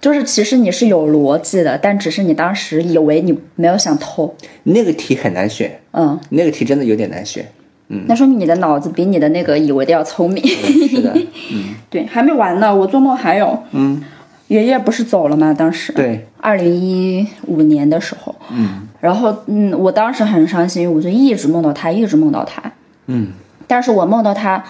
[0.00, 4.34] 就是其实你是有逻辑的，但只是你当时以为你没有想透。
[4.64, 7.46] 那个题很难选，嗯，那个题真的有点难选，
[7.90, 10.44] 嗯，那说明你的脑子比你的那个以为的要聪明。
[10.44, 11.14] 是的，
[11.54, 14.02] 嗯，对，还没完呢，我做梦还有，嗯，
[14.48, 15.54] 爷爷不是走了吗？
[15.56, 22.60] 当时对，二零一五年的时候，嗯，然后嗯，我当时很伤心，我就一直梦到他，一直梦到他，
[23.06, 23.28] 嗯，
[23.68, 24.64] 但是我梦到他。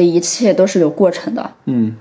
[0.00, 1.94] 的一切都是有过程的，嗯，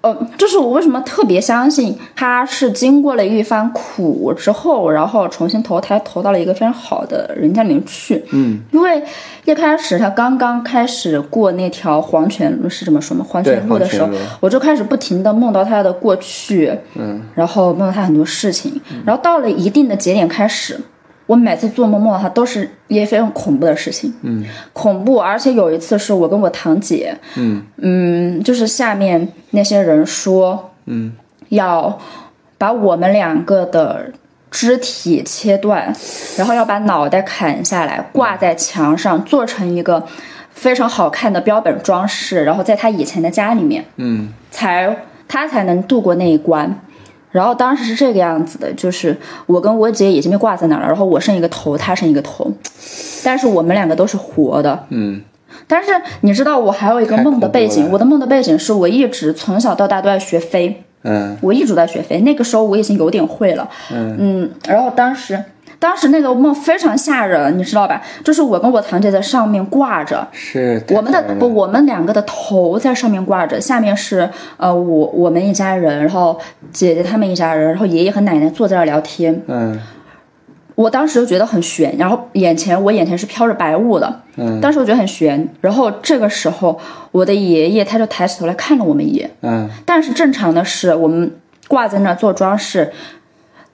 [0.00, 9.02] 呃，就是我为什么特别相信他是经过了一番苦之后，然后重新投胎，投到了一个非常好的人家里面去，嗯，因为
[9.44, 13.26] 一开始他刚刚开始过那条黄泉路是这么说吗？
[13.28, 14.08] 黄泉路的时候，
[14.40, 20.80] 我就开始不停的梦到他的过去，嗯，然后梦到他很多事情，然后到了一定的节点开始。
[21.28, 27.62] 我每次做梦梦到他都是一些非常恐怖的事情，嗯，恐怖，而且有一次是我跟我堂姐，嗯。
[27.76, 31.12] 嗯，就是下面那些人说，嗯，
[31.50, 31.98] 要
[32.56, 34.10] 把我们两个的
[34.50, 35.94] 肢体切断，
[36.38, 40.02] 然后要把脑袋砍下来挂在墙上，做成一个
[40.50, 44.32] 非常好看的标本装饰，然后在他以前的家里面，嗯。
[44.50, 44.96] 才
[45.28, 46.80] 他才能度过那一关。
[47.30, 52.50] 然后当时是这个样子的，就是我跟我姐已经被挂在那儿了，然后我剩一个头，她剩一个头，
[53.24, 54.86] 但是我们两个都是活的。
[54.90, 55.22] 嗯
[55.66, 62.20] 但是你知道，我还有一个梦的背景，我的梦的背景是我一直从小到大都在学飞，嗯我一直在学飞。
[62.20, 65.42] 那个时候我已经有点会了，嗯然后当时。
[65.80, 68.02] 当时那个梦非常吓人，你知道吧？
[68.24, 76.38] 就是我跟我堂姐在上面挂着，是我们的不，我们两个的头在上面挂着，下面是呃我我们一家人，然后
[76.72, 79.40] 姐姐他们一家人，然后爷爷和奶奶坐在那儿聊天。
[79.46, 79.78] 嗯
[80.74, 85.48] 我当时就觉得很悬，然后眼前我眼前是飘着白雾的，嗯当时我觉得很悬。
[85.60, 86.78] 然后这个时候，
[87.10, 91.32] 我的爷爷他就抬起头来看了我们一眼，嗯但是正常的是我们
[91.66, 92.92] 挂在那儿做装饰，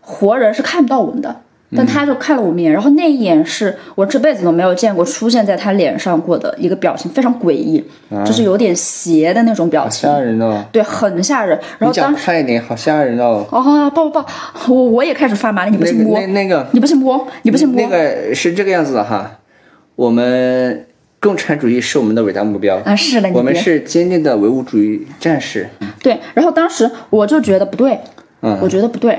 [0.00, 1.36] 活人是看不到我们的。
[1.76, 7.84] 但他就看了我们一眼，然后那一眼是我这辈子都没有见过出现在他脸上过的一个表情，非常诡异，
[8.24, 10.64] 就是有点邪的那种表情，吓人哦！
[10.70, 11.58] 对，很吓人。
[11.78, 13.46] 然你讲后当快一点，好吓人哦！
[13.50, 14.26] 哦，抱抱抱，
[14.68, 19.38] 我我也开始发麻了，你不信摸那，那个你不信摸，你不信摸那个是这个样子的哈，
[19.96, 20.86] 我们
[21.20, 22.94] 共产主义是我们的伟大目标，啊？
[22.94, 25.68] 是的，我们是坚定的唯物主义战士。
[26.02, 26.20] 对。
[26.34, 27.98] 然后当时我就觉得不对，
[28.42, 29.18] 嗯我觉得不对。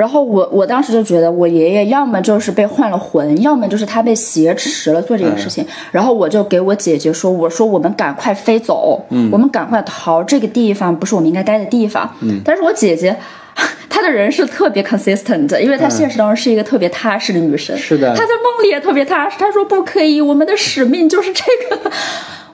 [0.00, 5.62] 然后我我当时就觉得我爷爷要么就是被换了魂，要么就是他被挟持了做这件事情。
[5.92, 12.10] 然后我就给我姐姐说，我说我们赶快飞走，嗯，我们赶快逃，这个地方不是我们应该待的地方。
[12.22, 13.14] 嗯，但是我姐姐。
[13.90, 17.76] 她的人是特别 consistent，因为她现实当中是一个特别踏实的女生。
[17.76, 19.36] 是的她在梦里也特别踏实。
[19.38, 21.90] 她说不可以，我们的使命就是这个。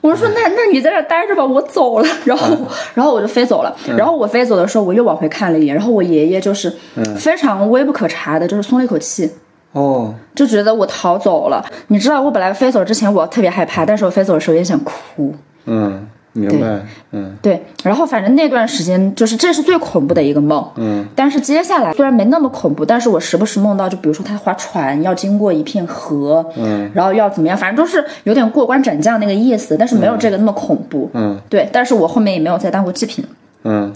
[0.01, 2.07] 我说那那你在这待着吧，我走了。
[2.25, 2.55] 然后、
[2.93, 3.75] 然后我就飞走了。
[3.97, 6.73] 然后我飞走的时候，我又往回看了一眼，然后我爷爷就是
[7.17, 9.31] 非常微不可察的，就是松了一口气。
[9.73, 16.07] 哦，就觉得我逃走了，你知道，我本来飞走之前我特别害怕，但是我飞走的时候也想哭，嗯，
[16.39, 16.79] 明白，
[17.11, 17.35] 嗯。
[17.41, 21.05] 对，然后反正那段时间就是这是最恐怖的一个梦，嗯。
[21.15, 26.89] 但是接下来虽然没那么恐怖，但是我时不时梦到，就比如说他划船要经过一片河，嗯。
[26.93, 31.39] 然后要怎么样，反正都是有点过关斩将那个意思，但是没有这个那么恐怖，嗯。
[31.49, 33.25] 对，但是我后面也没有再当过祭品，
[33.63, 33.93] 嗯。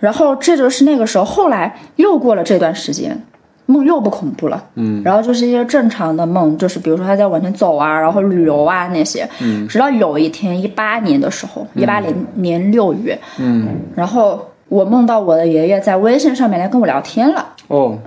[0.00, 3.22] 然后这就是那个时候，后来又过了这段时间，
[3.70, 17.98] 梦又不恐怖了，嗯，然后就是一些正常的梦，就是比如说他在往前走啊，然后旅游啊那些，嗯，直到有一天一八年的时候，一八年年六月，嗯，然后我梦到我的爷爷在微信上面来跟我聊天了，哦，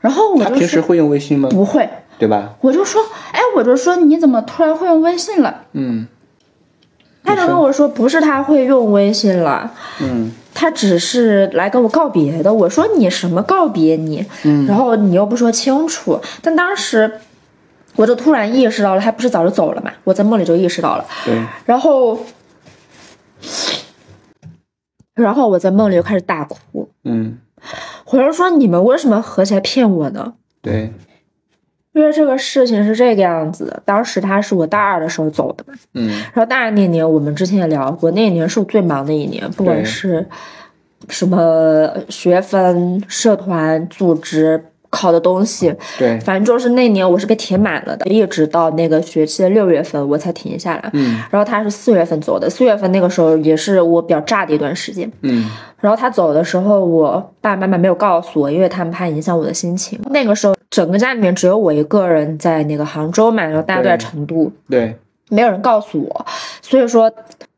[0.00, 1.48] 然后我就说他平时会用微信吗？
[1.50, 2.50] 不会，对吧？
[2.60, 3.00] 我就说，
[3.32, 5.62] 哎，我就说你怎么突然会用微信了？
[5.72, 6.06] 嗯。
[7.22, 12.52] 他就跟我说，不是他会用微信了，嗯他只是来跟我告别的。
[12.52, 14.22] 我说你什么告别你？
[14.44, 16.20] 嗯然后你又不说清楚。
[16.42, 17.10] 但当时
[17.96, 19.90] 我就突然意识到了，他不是早就走了嘛？
[20.04, 21.06] 我在梦里就意识到了。
[21.24, 22.18] 对，然后，
[25.14, 26.90] 然后我在梦里就开始大哭。
[27.04, 27.38] 嗯
[28.10, 30.34] 我就说你们为什么合起来骗我呢？
[30.60, 30.92] 对，
[31.92, 40.24] 因为这个事情是这个样子的，当时他是我大二的时候走的嘛，嗯然后大二那年我们之前也聊过，那一年是我最忙的一年，不管是
[41.08, 50.90] 什么学分、社团、组织、考的东西，对，反正就是那年我是被填满了的，一直到那个学期的六月份我才停下来。
[50.92, 55.10] 嗯然后他是四月份走的，四月份那个时候也是我比较炸的一段时间。
[55.22, 55.50] 嗯
[55.80, 59.98] 然后他走的时候，我爸爸妈妈没有告诉我，因为他们怕影响我的心情。
[60.10, 64.96] 那个时候，整个家里面只有我一个人在那个杭州嘛，然后大家都在成都，对，
[65.28, 66.26] 没有人告诉我，
[66.62, 67.12] 所以说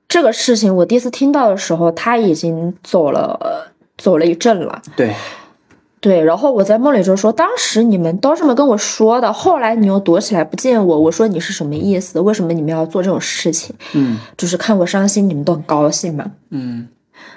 [0.08, 4.80] 这个事情我第一次听到的时候，他已经走了，呃走了一阵了。
[4.96, 5.14] 对，
[6.00, 12.18] 对，然后我在梦里就说，当时你们都这么跟我说的，后来你又躲起来不见我，我说你是什么意思？
[12.18, 13.74] 为什么你们要做这种事情？
[13.92, 16.30] 嗯就是看我伤心，你们都很高兴嘛。
[16.50, 16.88] 嗯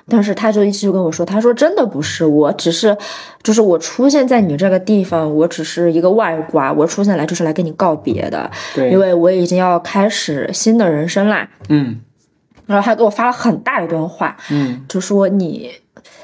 [0.07, 2.95] 但是他就一直就跟我说，他说真的不是，我只是，
[3.41, 11.49] 就是我出现在你这个地方，我只是一个外挂，我出现来就是来跟你告别的，对，因为我已经要开始新的人生啦。
[11.69, 11.99] 嗯
[12.67, 15.69] 然后他给我发了很大一段话，嗯就说你，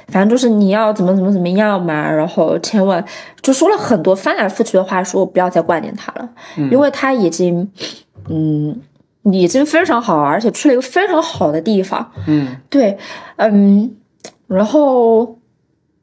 [0.08, 3.06] 反正就是你要怎么怎么怎么样嘛，然后千万
[3.44, 6.28] 就说了很多翻来覆去的话，说我不要再挂念他了，
[6.72, 7.72] 因为他已经，
[8.28, 8.76] 嗯，
[9.24, 12.98] 已经非常好，而且去了一个非常好的地方，嗯对，
[13.36, 13.94] 嗯，
[14.48, 15.38] 然后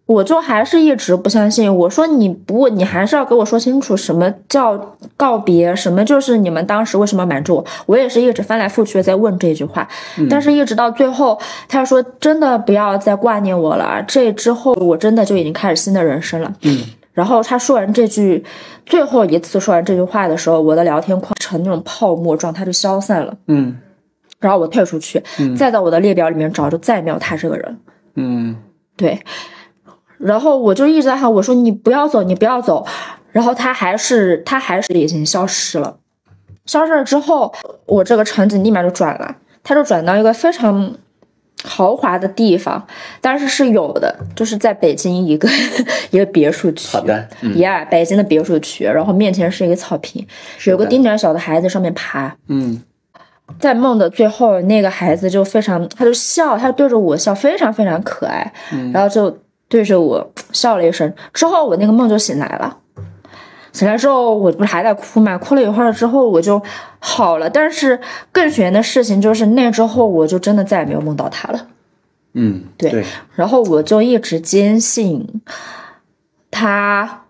[0.06, 1.74] 我就还是一直不相信。
[1.74, 7.64] 我说你不，你还是要给我说清楚什么叫告别，什么就是你们当时为什么瞒着我。
[7.86, 9.86] 我也是一直翻来覆去的在问这句话，
[10.30, 14.02] 但是一直到最后，他说真的不要再挂念我了。
[14.06, 16.54] 这之后我真的就已经开始新的人生了。
[16.62, 18.44] 嗯然后他说完这句，
[18.86, 23.36] 最后一次说完这句话的时候，我的聊天框成那种泡沫状它就消散了。
[23.46, 23.78] 嗯
[24.40, 25.20] 然后我退出去，
[25.56, 27.80] 再到我的列表里面找，就再也没有他这个人。
[28.14, 28.56] 嗯
[28.96, 29.20] 对，
[30.16, 32.86] 然后我就一直在喊我说你不要走，你不要走，
[33.32, 35.98] 然后他还是他还是已经消失了。
[36.66, 37.52] 消失了之后，
[37.86, 40.94] 我这个场景立马就转了，他就转到一个非常
[41.64, 42.86] 豪华的地方，
[43.20, 45.48] 但是是有的，就是在北京一个
[46.10, 46.96] 一个别墅区。
[46.96, 50.26] 好的嗯呀北京的别墅区，然后面前是一个草坪，
[50.66, 52.36] 有个丁点小的孩子上面爬。
[52.48, 52.82] 嗯
[53.58, 58.52] 在梦的最后，那个孩子就非常，他就笑，他对着我笑，非常非常可爱，
[58.92, 61.10] 然后就对着我笑了一声。
[61.32, 62.76] 之后我那个梦就醒来了，
[63.78, 66.60] 醒来之后我不是还在哭嘛，哭了一会儿之后我就
[66.98, 67.48] 好了。
[67.48, 68.00] 但是
[68.32, 71.66] 更悬的事情就是那之后我就真的再也没有梦到他了。
[72.34, 73.04] 嗯，对对，
[73.36, 75.26] 然后我就一直坚信，
[76.50, 77.22] 他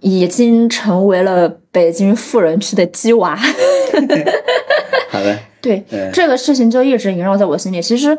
[0.00, 3.34] 已经成为了北京富人区的鸡娃。
[5.10, 7.80] 好的， 对，嗯这个事情就一直萦绕在我心里。
[7.80, 8.16] 其实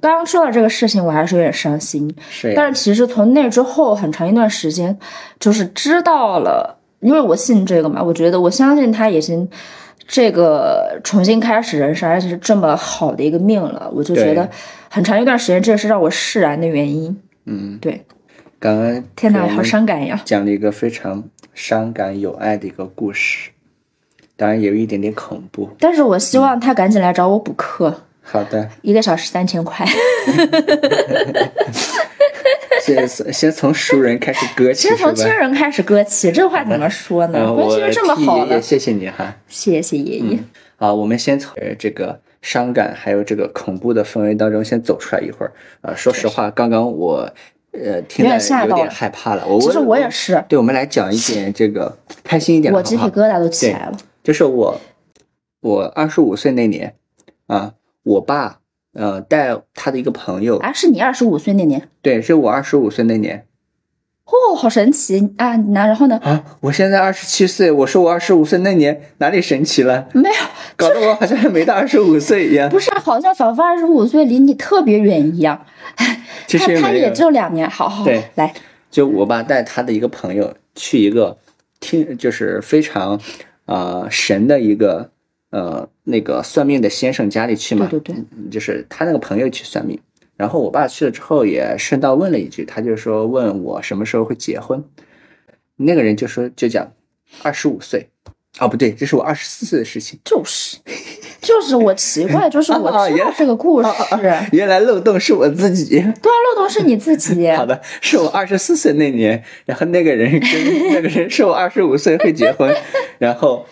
[0.00, 2.12] 刚刚说到这个事情，我还是有点伤心。
[2.28, 4.98] 是但是其实从那之后很长一段时间，
[5.40, 9.46] 就是知道了，因为我信这个嘛，我觉得我相信他已经
[10.06, 14.48] 这个重新开始人生，而且是这么好的一个命了，我就觉得
[14.88, 17.20] 很长一段时间，这是让我释然的原因。
[17.46, 18.04] 嗯，对，
[18.60, 20.20] 感恩天哪，好伤感呀！
[20.24, 23.50] 讲了一个非常伤感有爱的一个故事，
[24.36, 25.68] 当然也有一点点恐怖。
[25.80, 29.84] 但是我希望他赶紧来找我补课，好的，一个小时三千块。
[32.82, 35.14] 先先从熟人开始割起，先从？
[35.14, 37.54] 亲人开始割起，这话怎么说呢？
[37.54, 39.36] 关系这么好了替爷爷，谢谢你哈。
[39.48, 40.38] 谢谢爷爷。
[40.76, 45.52] 啊，我们先从呃这个伤感还有这个恐怖的氛围当中先走出来一会儿。
[45.82, 47.30] 啊，说实话，刚刚我
[47.72, 49.46] 呃听有点了有点害怕了。
[49.46, 53.96] 我其实我也是，对，我们来讲一点这个 开心一点的，我鸡皮疙瘩都起来了。
[54.24, 54.80] 就是我，
[55.60, 56.94] 我二十五岁那年
[57.46, 58.58] 啊，我爸
[58.94, 63.46] 呃带他的一个朋友，啊，是你二十五岁那年对，是我二十五岁那年
[64.24, 65.56] 哦，好神奇啊！
[65.56, 66.18] 那然后呢？
[66.22, 70.08] 啊，我现在二十七岁，我说我二十五岁那年哪里神奇了？
[70.14, 70.34] 没有，
[70.76, 72.70] 搞得我好像还没到二十五岁一样。
[72.70, 75.66] 不是，好像仿佛二十五岁离你特别远一样。
[76.46, 78.54] 其他他也就两年，好好对来，
[78.90, 81.36] 就我爸带他的一个朋友去一个
[81.80, 83.20] 听，就是非常
[83.66, 85.10] 呃神的一个
[85.52, 89.98] 呃那个算命的先生家里去嘛，对对对，嗯就是他那个朋友去算命，
[90.36, 94.82] 然后我爸去了之后也顺道问了一句，他就说问我什么时候会结婚，
[95.76, 96.92] 那个人就说就讲
[97.42, 98.08] 二十五岁，
[98.58, 100.78] 哦不对，这是我二十四岁的事情，就是
[101.40, 103.88] 就是我奇怪，就是我 知道这个故事，
[104.52, 105.96] 原来漏洞是我自己。
[105.98, 107.50] 对啊，漏洞是你自己。
[107.52, 110.40] 好的，是我二十四岁那年，然后那个人跟
[110.92, 112.72] 那个人说我二十五岁会结婚，
[113.18, 113.66] 然后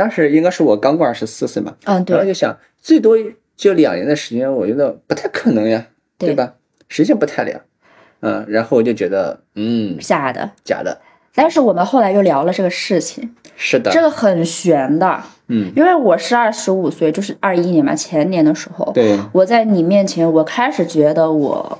[0.00, 3.18] 当时应该是我刚过二十四岁嘛，嗯，对，然后就想最多
[3.54, 5.86] 就两年的时间，我觉得不太可能呀，
[6.16, 6.30] 对。
[6.30, 6.54] 对吧？
[6.88, 7.60] 时间不太了，
[8.20, 10.50] 嗯，然后我就觉得，嗯，假的。
[10.64, 11.00] 假的，
[11.34, 21.78] 但是我们后来又聊了这个事情，是的，这个很悬的，嗯，因为我是二十五岁，就是二一年嘛，前年的时候，对，我在你面前，我开始觉得我，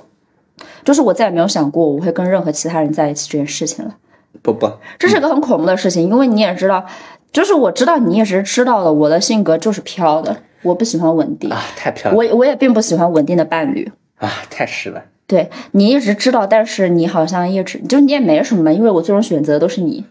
[0.85, 3.97] 就是我再也没有想过我会跟任何其他人在一起这件事情了。
[4.41, 6.85] 不不，这是个很恐怖的事情，因为你也知道，
[7.31, 13.89] 就是我知道你也是知道的，我的性格就是飘的，我不喜欢稳定，啊，太飘了我我也并不喜欢稳定的伴侣。
[14.17, 20.05] 啊，太实了，对你一直知道，但是你好像一直就你也没什么，因为我最终选择都是你，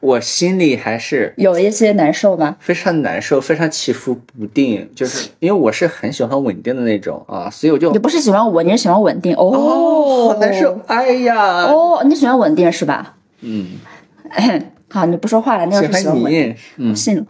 [0.00, 2.56] 我心里还是有一些难受吧？
[2.60, 13.16] 非常难受，非常起伏不定，就是因为我是很喜欢稳定的那种啊，所以我就你不是喜欢我，你是喜欢稳定哦，哦，好难受，哎呀，哦，你喜欢稳定是吧？
[13.40, 13.72] 嗯，
[14.94, 16.30] 好，你不说话了，那个是喜欢。
[16.30, 17.26] 你，嗯信了。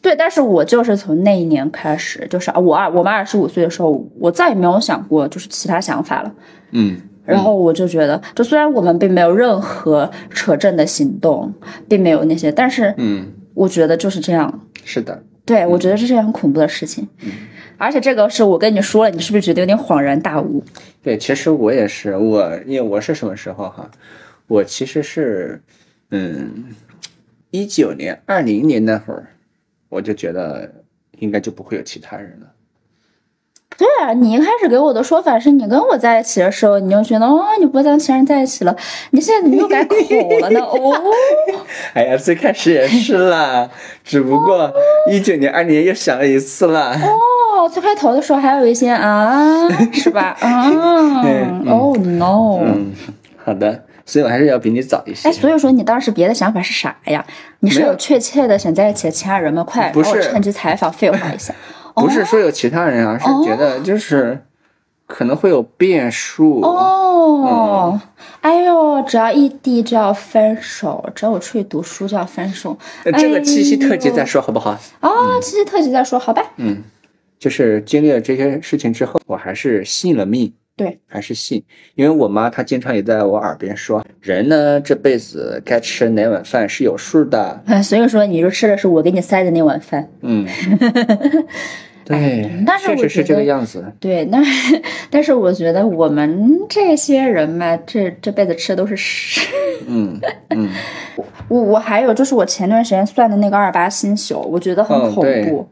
[0.00, 6.32] 对，但是我就是从那一年开始，就是啊我二我们二十五岁的时候，我再也没有想过就是其他想法了。
[6.70, 11.52] 嗯，然后我就觉得，就虽然我们并没有任何扯证的行动，
[11.88, 14.60] 并没有那些，但是嗯，我觉得就是这样。
[14.84, 17.08] 是的，对，我觉得这是件很恐怖的事情。
[17.22, 17.32] 嗯
[17.80, 20.60] 而且这个是我跟你说了，你是不是觉得有点恍然大悟？
[21.00, 23.88] 对，其实我也是，我因为我是什么时候哈？
[24.48, 25.62] 我其实是，
[26.10, 26.64] 嗯，
[27.50, 29.26] 一九年、二零年那会儿，
[29.88, 30.70] 我就觉得
[31.18, 32.46] 应该就不会有其他人了。
[33.76, 38.76] 对啊，你一开始给我的说法是你跟我在一起的时候，你就觉得哦，你不会跟其他人在一起了。
[39.10, 39.94] 你现在怎么又改口
[40.40, 40.58] 了呢？
[40.60, 41.00] 哦，
[41.94, 43.70] 哎呀，最开始也是啦，
[44.02, 44.72] 只不过
[45.08, 46.98] 一九年、二零年又想了一次啦。
[47.00, 50.36] 哦，最开头的时候还有一些啊，是吧？
[50.40, 51.20] 啊，
[51.66, 52.92] 哦 no，嗯，
[53.36, 55.32] 好的，所以我还是要比你早一些哎，。
[55.32, 57.22] 所以说你当时别的想法是啥呀？
[57.60, 59.62] 你是有有确切的想在一起的其他人吗？
[59.62, 61.54] 快，不是趁机采访废话一下。
[61.94, 64.44] 不是说有其他人，而是觉得就是
[65.06, 66.62] 可能会有变数。
[66.62, 68.00] 哦，
[68.40, 72.78] 哎呦，只要异地就要分手，只要我出去读书就要分手。
[73.04, 74.78] 那这个七夕特辑再说好不好？
[75.00, 76.42] 哦，七夕特辑再说，好吧？
[76.56, 76.82] 嗯，
[77.38, 80.54] 就是经历了这些事情之后，我还是信了命。
[80.78, 81.60] 对，还是信，
[81.96, 87.60] 因为我妈她经常也在我耳边说，人呢这辈子该吃哪碗饭是有数的。
[87.66, 90.08] 嗯， 所以说你就吃的是我给你塞的那碗饭。
[90.20, 90.46] 嗯，
[92.06, 93.84] 对，但是我确实是这个样子。
[93.98, 94.40] 对，那
[95.10, 99.40] 但是我觉得我们这些人嘛，这这辈子吃的都是屎。
[99.88, 100.20] 嗯
[100.50, 100.70] 嗯，
[101.48, 105.68] 我我还有就是我前段时间算的那个二八星宿，我觉得很恐怖，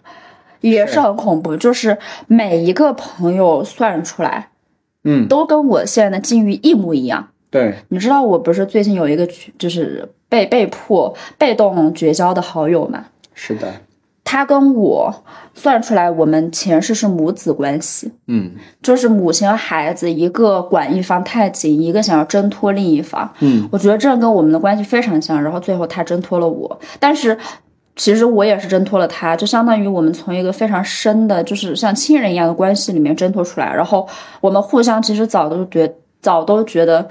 [0.61, 1.57] 也是很恐怖。
[1.57, 1.97] 就是
[2.27, 4.49] 每一个朋友算出来
[5.07, 7.29] 嗯，都跟我现在的境遇一模一样。
[7.49, 9.27] 对，你知道我不是最近有一个
[9.57, 13.07] 就是被被迫被动绝交的好友嘛？
[13.33, 13.73] 是的，
[14.25, 15.23] 他跟我
[15.55, 18.51] 算出来，我们前世是母子关系，嗯
[18.83, 23.33] 就是母亲和孩子，一个管一方太紧，一个想要挣脱另一方。
[23.41, 25.41] 嗯我觉得这跟我们的关系非常像。
[25.41, 27.39] 然后最后他挣脱了我，但是
[27.97, 33.75] 其实我也是挣脱了他，就相当于我们从一个非常深的，就是像亲人一样的关系里面挣脱出来。
[33.75, 34.07] 然后
[34.41, 37.09] 我们互相其实早都觉早都觉得。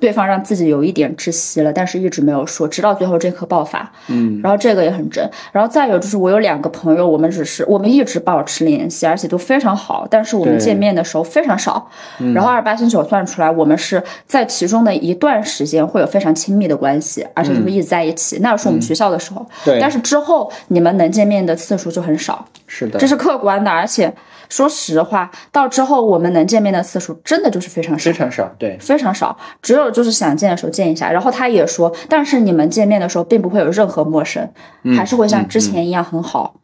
[0.00, 3.90] 对方让自己有一点窒息了，但是一直没有说，直到最后这刻爆发。
[4.08, 5.28] 嗯然后这个也很真。
[5.52, 11.90] 然后再有就是我有两个朋友，我们只是我们一直保持联系，而且都非常好，但是我们见面的时候非常少。
[12.18, 18.38] 嗯然后二八星九算出来，我们是在其中的一段时间会有非常亲密的关系，而且是一直在一起。
[18.40, 23.70] 那是我们学校的时候，嗯对但是之后你们能见面的次数就很少，是的这，是客观的。
[23.70, 24.12] 而且
[24.48, 28.16] 说实话，到之后我们能见面的次数真的就是非常少非。
[28.16, 28.54] 常少。
[28.58, 31.10] 对，非常少，只有就是想见的时候见一下。
[31.10, 34.48] 然后他也说，但是你们见面的时候并不会有任何陌生，
[34.96, 36.54] 还是会像之前一样很好。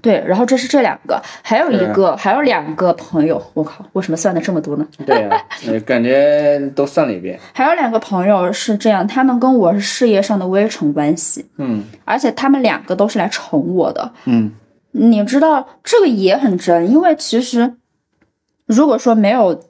[0.00, 3.42] 对，然后这是这两个，还有一个，还有两个朋友。
[3.52, 4.86] 我靠，为什么算的这么多呢？
[5.04, 5.28] 对呀、
[5.66, 7.36] 呃感觉都算了一遍。
[7.52, 14.12] 还有两个朋友是这样，他们跟我是事业上的微臣关系，嗯而且他们两个都是来宠我的。
[14.26, 14.52] 嗯
[14.92, 17.74] 你知道这个也很真，因为其实
[18.66, 19.60] 如果说没有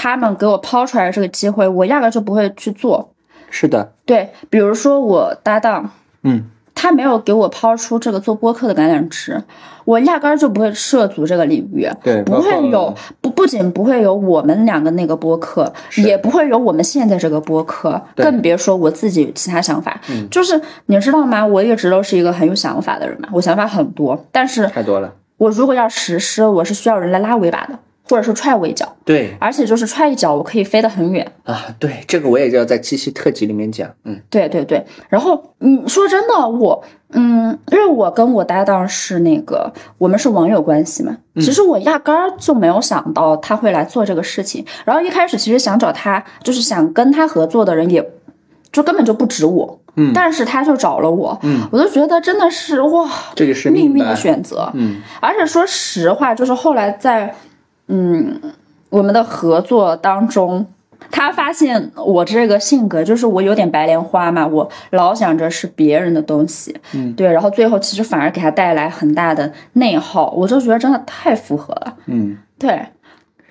[0.00, 3.12] 他们给我抛出来的这个机会，我压根就不会去做。
[3.50, 5.90] 是的，对，比如说我搭档，
[6.22, 9.42] 嗯他没有给我抛出这个做播客的橄榄枝，
[9.84, 20.00] 我压根儿就不会涉足这个领域，对，不会有不不仅不会有我们两个那个播客，也不会有我们现在这个播客，更别说我自己其他想法。
[20.30, 21.44] 就是你知道吗？
[21.44, 25.12] 我一直都是一个很有想法的人嘛，我想法很多，但是太多了。
[25.38, 27.76] 我如果要实施，我是需要人来拉我一把的，
[28.08, 31.30] 或者是踹我一脚，对而且就是踹一脚，我可以飞得很远。
[31.44, 33.88] 啊，对，这个我也要在七夕特辑里面讲。
[34.04, 44.64] 嗯对对对，然后嗯，说真的，我嗯，因为我跟我搭档是那个我们是网友关系嘛，其实我压根儿就没有想到他会来做这个事情。
[44.84, 48.04] 然后一开始其实想找他，就是想跟他合作的人也，
[48.72, 54.70] 就根本就不止我，嗯但是他就找了我，嗯，我就觉得真的是哇，这就是命运的选择。
[54.74, 57.34] 嗯而且说实话，就是后来在
[57.88, 58.40] 嗯
[58.90, 60.66] 我们的合作当中，
[61.10, 72.86] 他发现我这个性格就是我有点白莲花嘛，我老想着是别人的东西，嗯，对，然后最后其实反而给他带来很大的内耗，我就觉得真的太符合了，嗯，对，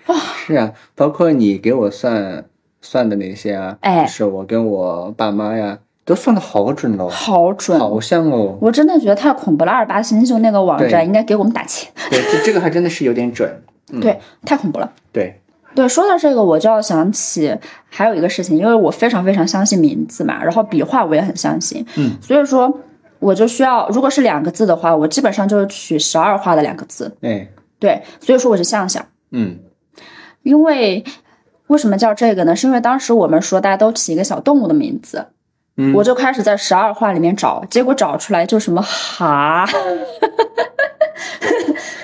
[0.07, 0.15] 哇。
[0.15, 2.45] 是啊，包括你给我算
[2.81, 4.03] 算的那些啊，哎。
[4.05, 7.77] 就是我跟我爸妈呀，都算的好准哦，好准。
[7.79, 8.57] 好像哦。
[8.59, 13.61] 我真的觉得太恐怖了，二八星宿那个网站应该给我们打钱，对，这这个还真的是有点准。
[13.91, 13.99] 嗯。
[13.99, 14.91] 对，太恐怖了。
[15.11, 15.39] 对，
[15.75, 17.55] 对，说到这个，我就要想起
[17.89, 22.79] 还有一个事情，因为我非常非常相信名字嘛，然后笔画我也很相信，嗯，所以说
[23.19, 27.47] 我就需要，如果是两个字的话，我基本上就是取十二画的两个字，哎，
[27.79, 29.59] 对，所以说我是象象，嗯。
[30.43, 31.03] 因为
[31.67, 32.55] 为什么叫这个呢？
[32.55, 35.25] 是因为当时我们说大家都起一个小动物的名字。
[35.75, 35.93] 嗯。
[35.93, 39.67] 我就开始在十二画里面找，结果找出来就什么哈，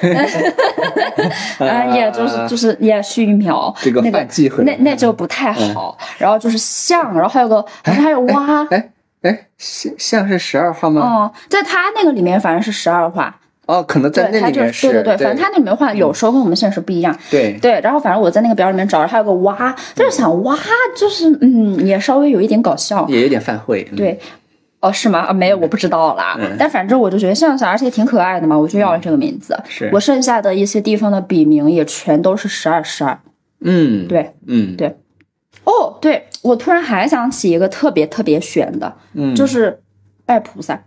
[1.59, 5.97] 啊，也就是就是也虚一秒，这个那个犯忌很那那就不太好。
[6.17, 8.89] 然后就是象，然后还有个好像还有蛙，哎
[9.21, 11.01] 哎，像像是十二画吗？
[11.01, 13.33] 哦，在他那个里面反正是十二画，
[13.65, 17.17] 哦，可能在，那里面是，对对对，反正他那里面画有时候跟我们现实不一样。
[17.31, 20.57] 对对，然后反正我在那个表里面找着，还有个蛙，但是想蛙
[20.97, 23.05] 就是嗯，也稍微有一点搞笑。
[23.07, 23.87] 也有点犯讳。
[23.91, 24.19] 嗯，对，
[24.83, 25.19] 哦，是吗？
[25.19, 26.35] 啊，没有，我不知道啦。
[26.37, 29.57] 嗯但反正我就觉得像像，而且挺可爱的嘛，我就要了这个名字。
[29.67, 33.17] 是我剩下的一些地方的笔名也全都是十二十二。
[33.61, 34.97] 嗯，对，嗯对
[35.63, 39.79] 哦，对，我突然还想起一个特别特别悬的，嗯，就是
[40.25, 40.83] 拜菩萨，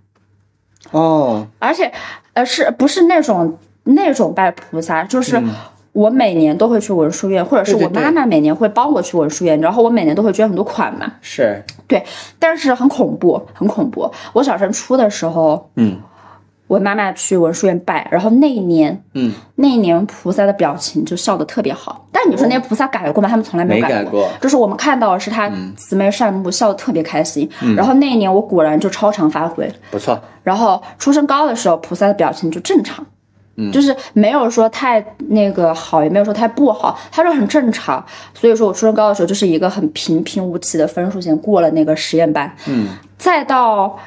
[0.90, 1.90] 哦，而且
[2.34, 5.50] 呃是不是那种那种拜菩萨，就是嗯
[5.96, 11.10] 我每年都会去文殊院，或者是我妈妈每年会帮我去文殊院，然后我每年都会捐很多款嘛。
[11.22, 12.04] 是，对，
[12.38, 14.10] 但是很恐怖，很恐怖。
[14.34, 15.96] 我小升初的时候，嗯
[16.66, 22.06] 我妈妈去文殊院拜，然后那一年，嗯，那一年菩萨的表情就笑得特别好。
[22.12, 23.28] 但你说那些菩萨改过吗？
[23.28, 27.48] 他们从来没有改过就是我们看到的是他慈眉善目，笑得特别开心。
[27.62, 29.72] 嗯然后那一年我果然就超常发挥。
[29.90, 33.06] 不错，然后初升高的时候，菩萨的表情就正常，
[33.56, 33.72] 嗯。
[33.72, 38.04] 就是没有说太那个好，也没有说太不好，他说很正常。
[38.32, 42.88] 所以说我初中高的时候就是一个很平平无奇的分数线过了那个实验班，嗯，
[43.18, 43.98] 再到。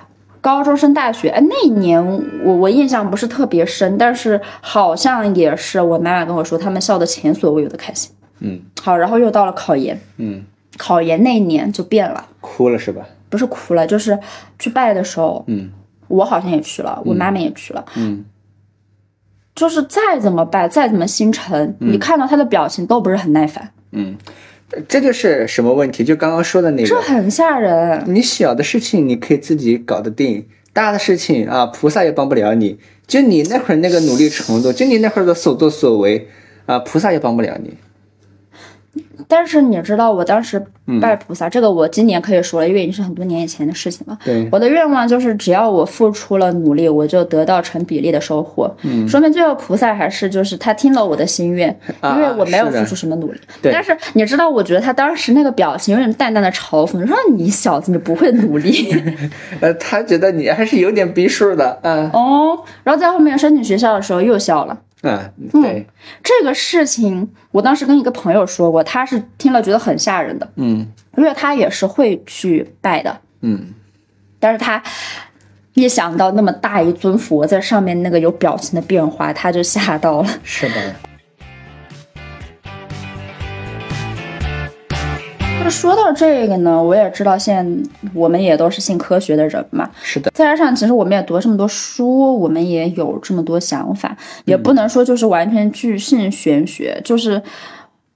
[0.42, 2.02] 高中升大学，哎，那一年
[2.46, 8.10] 我我印象不是特别深，但是好像也是我妈妈跟我说，他们笑得前所未有的开心。
[8.40, 8.62] 嗯。
[8.82, 10.46] 好，然后又到了考研，嗯，
[10.78, 13.06] 考研那一年就变了，哭了是吧？
[13.30, 14.18] 不是哭了，就是
[14.58, 15.72] 去拜的时候，嗯。
[16.08, 18.24] 我好像也去了，我妈妈也去了，嗯
[19.60, 24.16] 就是再怎么拜，再怎么心诚，你看到他的表情都不是很耐烦，嗯，
[24.88, 26.02] 这就是什么问题？
[26.02, 28.02] 就刚刚说的那个，这很吓人。
[28.08, 32.80] 你小的事情你可以自己搞得定，大的事情啊，菩萨也帮不了你。
[33.06, 36.30] 就你那会儿那个努力程度，就你那会儿的所作所为
[36.66, 37.74] 啊，菩萨也帮不了你。
[39.32, 44.18] 但是你知道，我当时嗯拜菩萨，这个我今年可以说了，因为已经是很多年以前的事情了。
[44.26, 48.76] 对，我的愿望就是，只要我付出了努力，我就得到成比例的收获。
[48.82, 51.70] 嗯说明最后菩萨还是就是他听了我的心愿，
[52.02, 53.40] 啊因为我没有付出什么努力。
[53.62, 58.92] 对但是你知道，我觉得他当时那个表情有点淡淡的嘲讽，说你小子你不会努力
[59.62, 62.60] 呃，他觉得你还是有点逼数的，嗯哦。
[62.84, 64.76] 然后在后面申请学校的时候又笑了。
[65.02, 65.88] 啊，对，
[66.24, 70.88] 这个事情，我当时跟一个朋友说过，他是听了觉得很吓人的，嗯。
[71.18, 73.74] 因为他也是会去拜的，嗯，
[74.40, 74.82] 但是他
[75.74, 80.30] 一想到那么大一尊佛在上面那个有表情的变化，他就吓到了。
[80.44, 80.96] 是的，
[85.62, 97.42] 那说到这个呢，我也知道现在我们也都是信科学的人嘛，是的，再加上其实我们也读了这么多书，我们也有这么多想法，也不能说就是完全去信玄学，就是。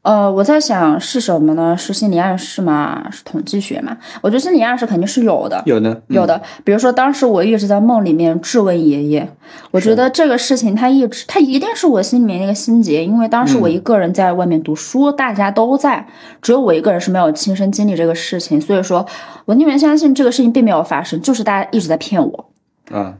[0.03, 1.77] 呃，我在想是什么呢？
[1.77, 3.07] 是心理暗示吗？
[3.09, 3.97] 是统计学吗？
[4.21, 9.29] 我觉得心理暗示肯定是有的，有的，嗯有的，比如说当时我一直在梦里面质问爷爷，
[9.71, 16.05] 我觉得这个事情他一直他一定是我心里面那个心结，因为当时我一个人在外面读书，大家都在，
[16.41, 19.05] 只有我一个人是没有亲身经历这个事情，所以说
[19.45, 22.49] 我宁愿相信这个事情并没有发生，就是大家一直在骗我。
[22.91, 23.13] 啊，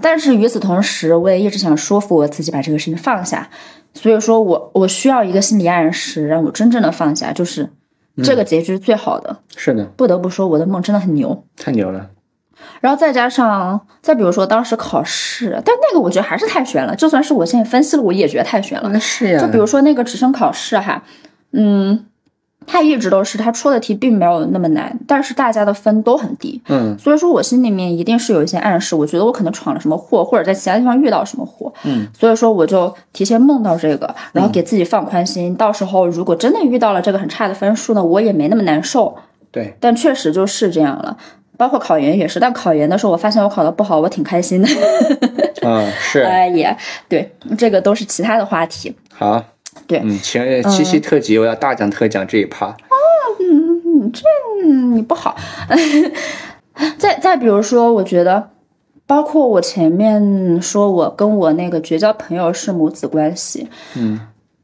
[0.00, 3.48] 但是与此同时，我也一直想说服我自己把这个事情放下，
[3.94, 7.68] 所以说我我需要一个心理暗示，让我真正的放下，就是
[8.22, 9.38] 这个结局是最好的。
[9.56, 11.44] 是的，不得不说，我的梦真的很牛。
[11.56, 12.10] 太牛了，
[12.80, 16.96] 然后再加上，再比如说当时考试，但那个我觉得还是太悬了。
[16.96, 18.88] 就算是我现在分析了，我也觉得太悬了。
[18.90, 21.02] 那是呀，就比如说那个直升考试哈，
[21.52, 22.06] 嗯，
[22.66, 26.60] 它一直都是他出的题并没有那么难，但是大家的分都很低。
[26.68, 31.72] 嗯所以说我心里面一定是有一些暗示，我觉得我可能闯了什么祸，或者在其他地方遇到什么祸。
[31.84, 39.16] 嗯，所以说我就提前梦到这个，然后给自己放宽心，到时候如果真的遇到了这个很差的分数呢，我也没那么难受。
[39.50, 41.16] 对，但确实就是这样了。
[41.58, 44.68] 包括考研也是，但考研的时候我发现我考的不好，我挺开心的。
[45.60, 46.74] 嗯是， 呃，也
[47.08, 48.96] 对，这个都是其他的话题。
[49.12, 49.44] 好，
[49.86, 50.00] 对。
[50.04, 52.76] 嗯，情人七夕特辑我要大讲特讲这一趴，
[53.40, 54.22] 嗯，这
[54.94, 55.36] 你不好。
[56.98, 58.50] 再再比如说，我觉得，
[59.06, 64.18] 包括我前面说我跟我那个绝交朋友是母子关系，嗯，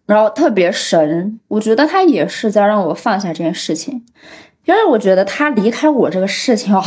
[0.06, 4.04] 然后特别神，我觉得他也是在让我放下这件事情，
[4.64, 6.82] 因为我觉得他离开我这个事情哦，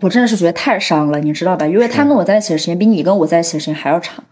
[0.00, 1.66] 我真的是觉得太伤了，你知道吧？
[1.66, 4.22] 因为他跟我在一起的时间比你跟我在一起的时间还要长，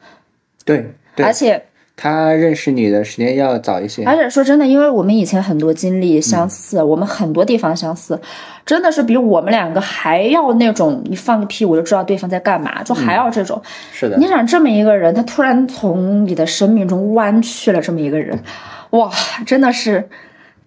[0.65, 1.25] 对对。
[1.25, 1.65] 而，且
[2.03, 8.19] 他认识你的时间要早一些，而且说真的，因为我们以前很多经历相似，我们很多地方相似，
[8.65, 13.61] 真的是比我们两个还要那种，你放个屁我就知道对方在干嘛，就还要这种。
[13.93, 14.17] 是的。
[14.17, 18.43] 你，想这么一个人，他突然从你的生命中弯去了，这么一个人，
[18.93, 19.11] 哇，
[19.45, 20.09] 真的是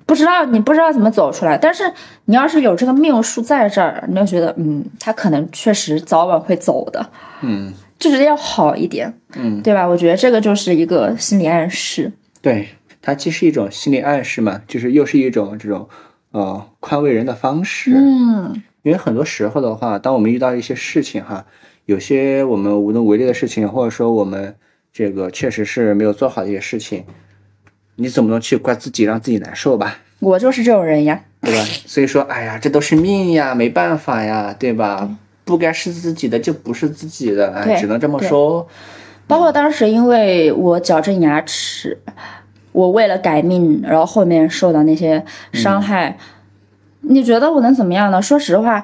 [0.06, 1.58] 不知道你不知道怎么走出来。
[1.58, 1.84] 但是
[2.26, 7.04] 你要是有这个命数在这儿，你就觉得嗯，他可能确实早晚会走的，
[7.42, 7.74] 嗯
[8.10, 9.88] 就是要好一点，嗯，对吧？
[9.88, 12.12] 我觉得这个就是一个心理暗示。
[12.42, 12.68] 对，
[13.02, 15.88] 它既是一种心理暗示嘛，就是又是一种这种
[16.32, 21.46] 呃宽慰人的方式，嗯，因为很多时候的话，当我们遇到一些事情哈，
[21.86, 24.56] 有些我们无能为力的事情，或者说我们
[24.92, 27.06] 这个确实是没有做好的一些事情，
[27.96, 31.24] 你总不能去怪自己，让自己难受吧，我就是这种人呀。
[31.46, 31.66] 对吧？
[31.86, 35.10] 所以说，哎呀，这都是命呀，没办法呀，对吧？
[35.44, 38.68] 不该是自己的就不是自己的，哎，只能这么说。
[39.28, 41.98] 包括当时因为我矫正牙齿，
[42.72, 45.24] 我为了改命，然后后面受到那些
[45.54, 46.18] 伤害，
[47.02, 48.22] 你觉得我能怎么样呢？
[48.22, 48.84] 说实话。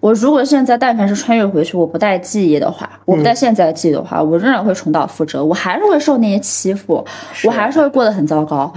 [0.00, 7.04] 我如果现在但凡是穿越回去，我不带记忆的话，我不带现在的记忆的话，我仍然会重蹈覆辙，我还是会受那些欺负，
[7.44, 8.72] 我还是会过得很糟糕。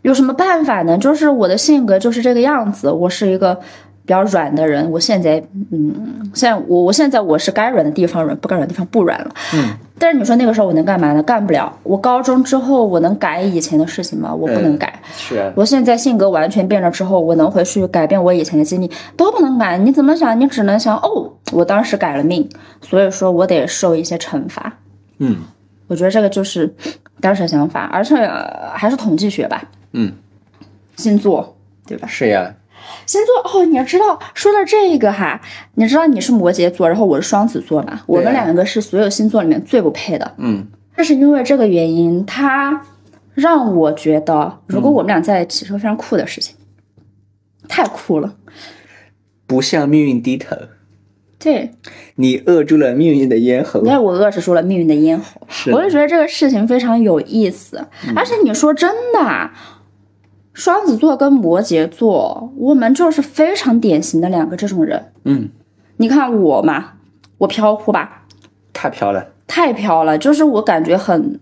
[0.00, 0.96] 有什么办法呢？
[0.96, 3.60] 就是我的性格就是这个样子，我是一个
[4.04, 4.90] 比较软的人。
[4.90, 9.34] 我现在，嗯，现在我我现在我是该软的地方软，不该软的地方不软了。
[9.54, 9.70] 嗯。
[9.98, 11.22] 但是你说那个时候我能干嘛呢？
[11.22, 11.72] 干不了。
[11.84, 14.34] 我高中之后我能改以前的事情吗？
[14.34, 15.00] 我不能改。
[15.16, 15.52] 是啊。
[15.54, 19.78] 我现在性格完全变了之后，我能回去改变我以前的经历都不能改。
[19.78, 20.38] 你怎么想？
[20.40, 22.48] 你只能想哦，我当时改了命，
[22.80, 24.78] 所以说我得受一些惩罚。
[25.18, 25.36] 嗯。
[25.86, 26.74] 我觉得这个就是
[27.20, 28.16] 当时的想法，而且
[28.72, 29.62] 还是统计学吧。
[29.92, 30.12] 嗯。
[30.96, 32.08] 星座对吧？
[32.08, 32.52] 是呀。
[33.06, 35.40] 星座哦，你要知道，说到这个哈，
[35.74, 40.34] 你知道你是摩羯座，然后我是双子座嘛，我们两个是所有星座里面最不配的。
[40.38, 40.66] 嗯，
[40.96, 42.82] 这是因为这个原因，他
[43.34, 46.56] 让我觉得，如果我们俩在一起是个非常酷的事情，
[47.68, 48.34] 太酷了，
[49.46, 50.56] 不向命运低头。
[51.38, 51.72] 对，
[52.14, 53.80] 你扼住了命运的咽喉。
[53.80, 55.40] 你看我扼住了命运的咽喉，
[55.72, 59.50] 我就觉得这个事情非常有意思，而且你说真的。
[60.52, 65.06] 双子座跟摩羯座，我们就是非常典型的两个这种人。
[65.24, 65.48] 嗯，
[65.96, 66.92] 你看我嘛，
[67.38, 68.24] 我飘忽吧？
[68.72, 70.18] 太飘了，太飘了。
[70.18, 71.38] 就是我感觉很，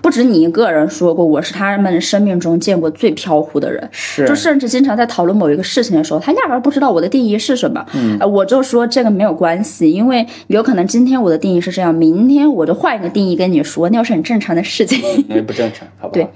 [0.00, 3.88] 不止你一个人说过，我是他们生命中见过最飘忽的人。
[3.90, 7.84] 是，就甚至经常在讨论某一个事情的时候，他压根不知道我的定义是什么。
[7.94, 15.00] 嗯，我就说这个没有关系，因为有可能今天我的定义是这样，明天我就换一个定义跟你说，那是很正常的事情。
[15.28, 16.22] 那不正常，好不好？
[16.22, 16.28] 对。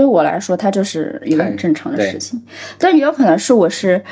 [0.00, 2.42] 对于我来说，它就是一个很正常的事情，
[2.78, 4.02] 但也有可能是我是，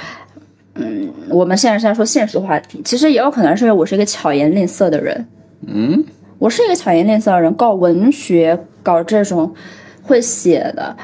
[0.74, 5.26] 嗯，我们现在是在说现实话题，其实也有可能是因为我是一个巧言令色的人，
[5.66, 6.04] 嗯，
[6.38, 9.54] 我是一个巧言令色的人，搞文学，搞这种
[10.02, 10.94] 会写的，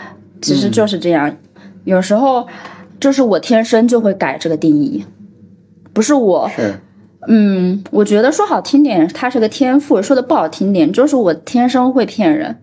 [0.42, 1.34] 其实就是这样，
[1.84, 2.46] 有时候
[3.00, 5.02] 就是我天生就会改这个定义，
[5.94, 6.74] 不是我，是，
[7.26, 12.58] 嗯，我觉得说好听点，它是个天赋；说的不好听点，就是我天生会骗人。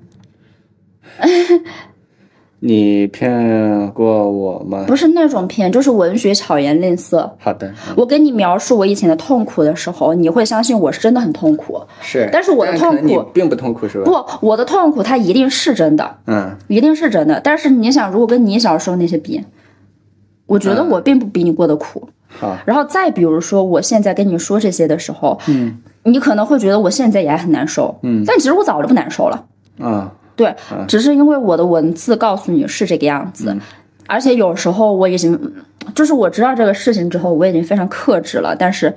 [2.64, 4.86] 你骗过我吗？
[4.88, 7.36] 不是那种骗，就是文学巧言令色。
[7.40, 11.82] 好的，我跟你描述我以前的痛苦的时候，你会相信我是真的很痛苦。
[12.02, 14.06] 是，但是我的痛苦并不痛苦，是吧？
[14.06, 17.42] 不，我的痛苦它一定是真的，嗯，一定是真的。
[17.44, 19.44] 但是你想，如果跟你小时候那些比，
[20.46, 22.10] 我觉得我并不比你过得苦。
[22.28, 29.46] 好，然后再比如说，我现在跟你说这些的时候，嗯，你可能会觉得我现在也很难受，嗯，但其实我早就不难受了，
[29.80, 30.12] 啊。
[30.42, 30.56] 对，
[30.88, 33.56] 只是因为我的文字告诉你是这个样子，
[34.08, 35.40] 而且有时候我已经，
[35.94, 38.94] 就是我知道这个事情之后，我已经非常克制了，但是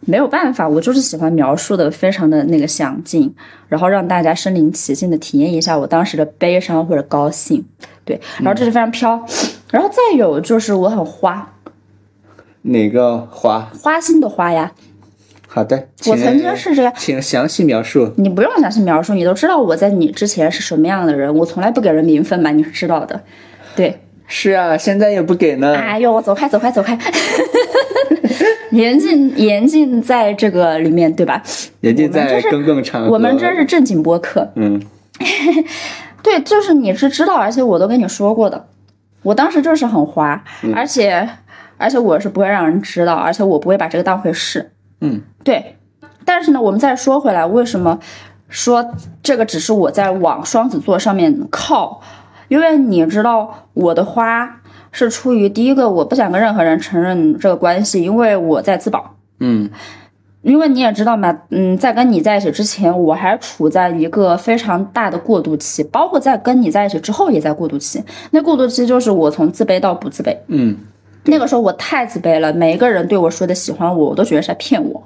[0.00, 3.32] 没有办法，我就是喜欢描述的非常的那个详尽，
[3.68, 7.64] 然后让大家身临其境的体验一下我当时的悲伤或者高兴。
[8.04, 9.24] 对，然后这是非常飘，
[9.70, 11.52] 然后再有就是我很花，
[12.62, 13.70] 哪个花？
[13.80, 14.72] 花心的花呀。
[15.52, 18.12] 好的，我曾经是这样，请详细描述。
[18.16, 23.20] 你不用详细描述，你都知道我在你之前是什么样的人，我从来不给人名分嘛，你是知道的。
[23.74, 23.98] 对，
[24.28, 25.74] 是啊，现在也不给呢。
[25.74, 26.96] 哎呦，走开，走开，走开！
[28.70, 31.42] 严禁，严禁在这个里面，对吧？
[31.80, 33.10] 严禁在公共场合。
[33.10, 34.48] 我们这是正经播客。
[34.54, 34.80] 嗯，
[36.22, 38.68] 对，就是你是知道，而且我都跟你说过的。
[39.22, 40.44] 我当时就是很花，
[40.76, 41.28] 而且
[41.76, 44.70] 而且我是不会让人知道，而且我不会把这个当回事。
[45.00, 45.76] 嗯，对，
[46.24, 47.98] 但是呢，我们再说回来，为什么
[48.48, 48.92] 说
[49.22, 52.00] 这个只是我在往双子座上面靠？
[52.48, 59.14] 因为你知道，我的花是出于第一个，我不想跟任何人承认这个关系，因为我在自保。
[59.38, 59.70] 嗯，
[60.42, 68.02] 因为你也知道嘛，嗯，在跟你在一起之前，我还处在一个非常大的过渡期，包括在跟你在一起之后也在过渡期。
[68.32, 70.36] 那过渡期就是我从自卑到不自卑。
[70.48, 70.76] 嗯。
[71.24, 75.02] 那个时候我太自卑了，每一个人对我说的喜欢我，我都觉得是在骗我。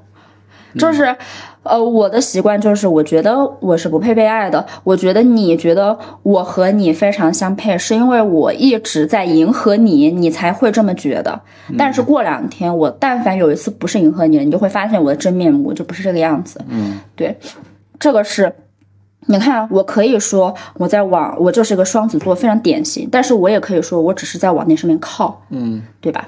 [0.77, 1.15] 就是，
[1.63, 4.67] 呃，我的习惯就是，我觉得我是不配被爱的。
[4.83, 11.41] 我觉得你觉得我和你非常相配，是因为我一直在迎合你，你才会这么觉得。
[11.79, 16.61] 但是过两天，我但凡有一次不是迎合你，你就会发现我的真面目就不是这个样子。
[16.69, 17.39] 嗯，对，
[18.01, 18.53] 这个是。
[19.27, 23.09] 你看，我可以说我在往我就是个双子座，非常典型。
[23.11, 26.27] 但是我也可以说我只是在往那上面靠，嗯，对吧？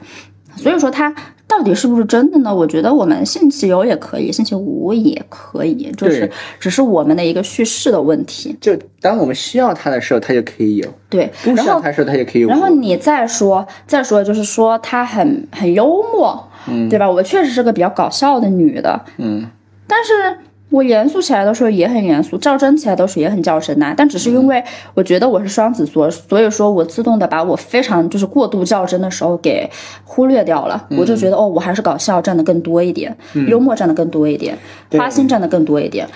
[0.56, 1.14] 所以说它
[1.46, 2.54] 到底是不是真的呢？
[2.54, 8.56] 我觉得我们星期有也可以，星期五也可以，就是只是我们的一个叙事的问题。
[8.58, 12.48] 就当我们需要它的时候，它就可以有；对，不需要它的时候，它也可以有。
[12.48, 17.10] 然后你再说，再说，就是说它很很幽默，嗯，对吧？
[17.10, 19.46] 我确实是个比较搞笑的女的，嗯，
[19.86, 20.38] 但是。
[20.76, 24.62] 我严肃起来的时候也很严肃，较真起来的时候也很较真呐、但只是因为
[24.92, 29.68] 我觉得我是双子座，所以说我自动的把我非常就是过度较真的时候给
[30.04, 30.86] 忽略掉了。
[30.98, 33.16] 我就觉得哦，我还是搞笑占的更多一点，
[33.48, 34.58] 幽默占的更多一点，
[34.90, 36.06] 花心占的更多一点，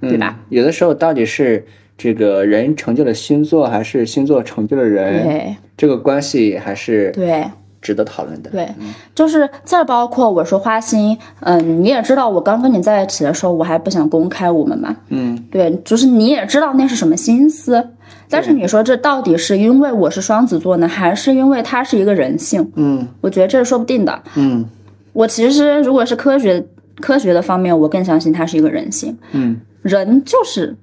[0.00, 0.38] 对吧？
[0.48, 7.44] 有的时候到底是这个人成就了星座，还是星座成就了人，对这个关系还是对。
[7.80, 8.50] 值得讨论的。
[8.50, 8.68] 对，
[9.14, 17.90] 就是再包括我说花心，嗯，你也知道，我刚跟你在一起的时候，我还不想公开我们嘛，嗯，对，就是你也知道那是什么心思，
[18.28, 22.70] 但是你说这到底是因为我是双子座呢，还是因为他是一个人性？
[22.76, 24.22] 嗯我觉得这是说不定的。
[24.34, 24.64] 嗯
[25.12, 26.64] 我其实如果是科学
[27.00, 30.76] 科学的方面，我更相信他是一个人性，嗯人就是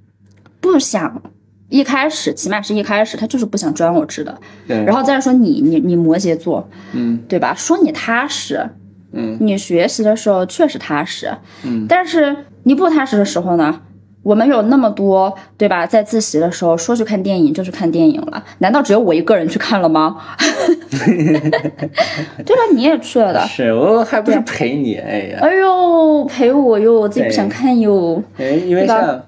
[0.60, 1.22] 不想。
[1.70, 4.38] 一开始，起码是一开始，他就是不想专我知的。
[4.68, 7.53] 对然后再说你，你你摩羯座，嗯对吧？
[7.55, 8.70] 说你踏实，
[9.13, 11.32] 嗯，你学习的时候确实踏实，
[11.63, 13.82] 嗯，但是你不踏实的时候呢？
[14.24, 15.86] 我们有那么多，对吧？
[15.86, 20.18] 在自习的时候说去看电影就去看电影了，难道只有我一个人去看了吗？
[20.89, 22.61] 对吧？
[22.74, 23.39] 你也去了的。
[23.47, 28.24] 是我还不是陪你，哎呀，哎呦，陪我哟，我自己不想看哟。
[28.38, 29.22] 哎，因为像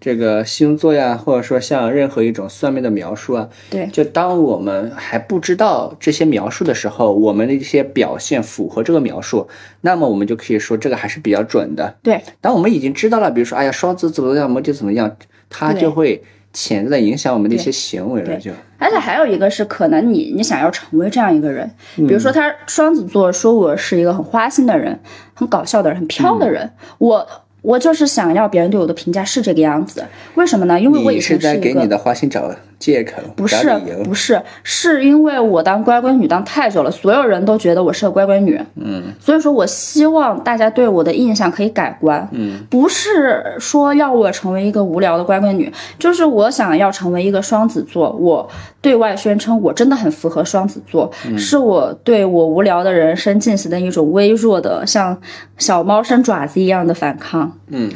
[0.00, 3.86] 这个星座呀，或者说像任何一种算命的描述啊，对。
[3.92, 9.48] 就当我们还不知道这些描述的时候，我们的一些表现符合这个描述，
[9.80, 11.96] 那么我们就可以说这个还是比较准的。
[12.02, 12.22] 对。
[12.40, 15.16] 当我们已经知道了，比如说，哎呀，双子怎么样，摩羯怎么样，
[15.50, 16.22] 它就会
[16.52, 18.50] 潜在的影响我们的一些行为了，就。
[18.80, 25.00] 而且还有一个是，可能你你想要成为这样一个人，比如说他双子座说我是一个很花心的人，
[25.34, 27.28] 很搞笑的人，很飘的人，我
[27.62, 30.06] 我就是想要别人对我的评价是这个样子。
[30.34, 30.80] 为什么呢？
[30.80, 32.48] 因为我以前是一个在给你的花心找
[32.78, 33.56] 借口，不是。
[34.04, 39.02] 不是，是因为我当乖乖女当太久了，所有人都觉得我是个乖乖女，嗯。
[39.18, 42.60] 所以说我希望大家对我的印象可以改观，嗯。
[42.70, 48.48] 不是说要我成为一个无聊的乖乖女，就是我想要成为一个双子座，我
[48.80, 51.36] 对外宣称我真的很符合双子座，嗯。
[51.38, 55.18] 是我对我无聊的人生进行的一种微弱的像
[55.56, 57.58] 小猫伸爪子一样的反抗。
[57.68, 57.90] 嗯。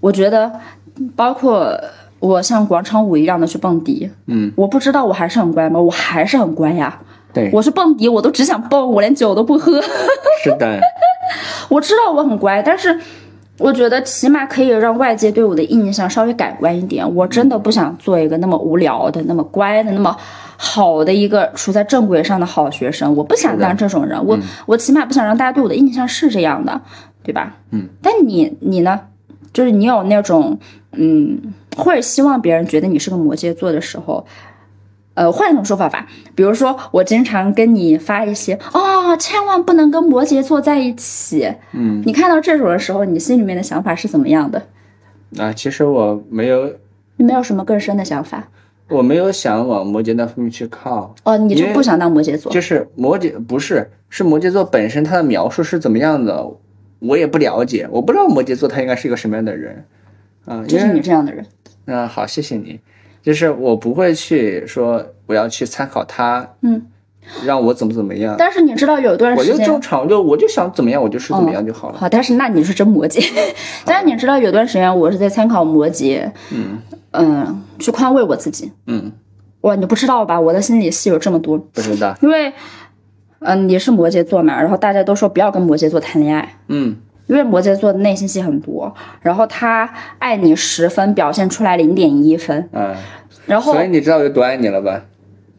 [0.00, 0.52] 我觉得，
[1.16, 1.80] 包括
[2.24, 5.78] 我像广场舞一样的去蹦迪，嗯，我不知道我还是很乖吗？
[5.78, 6.98] 我还是很乖呀。
[7.34, 9.78] 对，我是蹦迪，我都只想蹦，我连酒都不喝。
[10.42, 10.80] 是的，
[11.68, 12.98] 我知道我很乖，但是
[13.58, 17.14] 我觉得起码可以让外界对我的印象稍微改观一点。
[17.14, 20.16] 我真的不想做一个那么无聊的、那么乖的、那么
[20.56, 23.14] 好的一个处在正轨上的好学生。
[23.14, 26.80] 我不想当这种人，我我起码不想让大家对我的印象是这样的，
[27.22, 27.56] 对吧？
[27.70, 27.88] 嗯。
[28.00, 28.98] 但你你呢？
[29.54, 30.58] 就是你有那种
[30.92, 31.40] 嗯，
[31.78, 34.26] 或者希望别人觉得你是个摩羯座的时候。
[35.16, 44.60] 呃，换一种说法吧，比如说我经常跟你发一些哦，千万不能跟摩羯座在一起，嗯你看到这种的时候，你心里面的想法是怎么样的？
[45.38, 46.68] 啊，其实我没有，
[47.18, 48.48] 你没有什么更深的想法
[48.88, 52.50] 我没有想往摩羯那方面去靠，哦，你就不想当摩羯座？
[52.50, 56.44] 就是摩羯不是，是摩羯座本身它的描述是怎么样的，
[57.06, 59.84] 我也不了解，我不知道摩羯座他应该是一个什么样的人，
[60.44, 61.44] 啊，就是你这样的人，
[61.86, 62.80] 嗯好，谢谢你。
[63.22, 66.86] 就是我不会去说我要去参考他，嗯，
[67.46, 71.98] 让我怎么怎么样，但是你知道有一段时间，我就正常，就我就想怎么样我就是怎么样就好了。
[71.98, 73.24] 好，但是那你是真摩羯。
[73.86, 76.78] 但是你知道有段时间我是在参考摩羯，嗯
[77.12, 78.70] 嗯，去宽慰我自己。
[78.86, 79.10] 嗯，
[79.62, 80.38] 哇，你不知道吧？
[80.38, 82.52] 我的心里戏有这么多，不知道，因为，
[83.44, 86.56] 嗯，你是摩羯座嘛，然后大家都说不要跟摩羯座谈恋爱。
[86.68, 86.96] 嗯。
[87.26, 92.94] 因为摩羯座的内心戏很多，然后他爱你十分，表现出来零点一分，嗯，
[93.46, 95.00] 然后所以你知道我有多爱你了吧？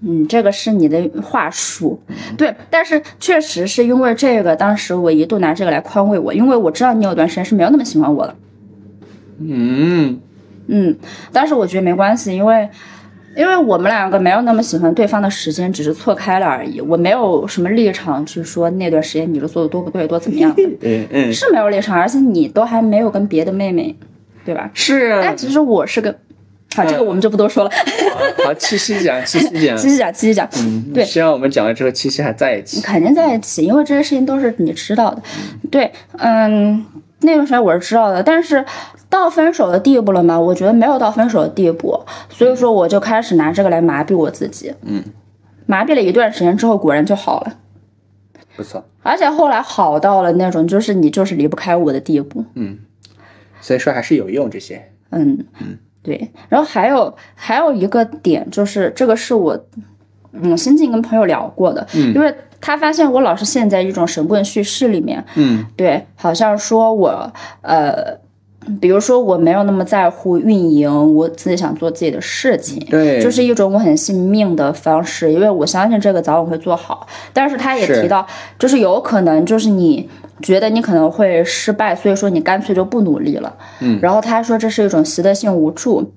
[0.01, 1.99] 嗯，这个是你的话术，
[2.37, 8.35] 对，但是确实是因为这个，当时我一度拿这个来宽慰我，因为我知道你有段时间是没有那么喜欢我了，
[9.39, 10.19] 嗯。
[10.67, 10.95] 嗯，
[11.31, 12.69] 但是我觉得没关系，因为
[13.35, 23.95] 因为我们两个没有那么喜欢对方的时间只是错开了而已，我没有什么立场去说那段时间你是做的多不对，多怎么样的， 嗯嗯，是没有立场，而且你都还没有跟别的妹妹，
[24.45, 24.69] 对吧？
[24.73, 26.15] 是啊但，其实我是个，
[26.75, 27.71] 好，这个我们就不多说了，
[28.45, 30.47] 好，七夕讲， 七夕讲，七夕讲，七夕讲。
[30.59, 32.81] 嗯，对希望我们讲完之后，七夕还在一起。
[32.81, 35.21] 肯定在一起，因为这些事情都是你知道的。
[35.69, 36.85] 对，嗯，
[37.25, 38.63] 那段时间我是知道的，但是
[39.09, 40.39] 到分手的地步了吗？
[40.39, 41.99] 我觉得没有到分手的地步，
[42.29, 44.73] 所以说我就开始拿这个来麻痹我自己。
[44.81, 45.03] 嗯，
[45.65, 47.57] 麻痹了一段时间之后，果然就好了，
[48.55, 52.45] 不错，而且后来好到了那种就是你就是离不开我的地步。
[52.53, 52.79] 嗯
[53.61, 54.91] 所以说还是有用这些。
[55.09, 56.31] 嗯嗯，对。
[56.49, 59.65] 然后还有还有一个点就是，这个是我
[60.41, 67.31] 嗯新近跟朋友聊过的，嗯因为他发现我老是陷在一种神棍叙事里面，嗯对，好像说我
[67.61, 68.17] 呃
[68.81, 77.05] 比如说我没有那么在乎运营，我自己想做自己的事情，对就是一种我很信命的方式，因为我相信这个早晚会做好。
[77.31, 78.25] 但是他也提到，
[78.57, 80.09] 就是有可能就是你
[80.41, 83.55] 觉得你可能会失败，所以说你干脆就不努力了。
[83.81, 86.11] 嗯，然后他说这是一种习得性无助。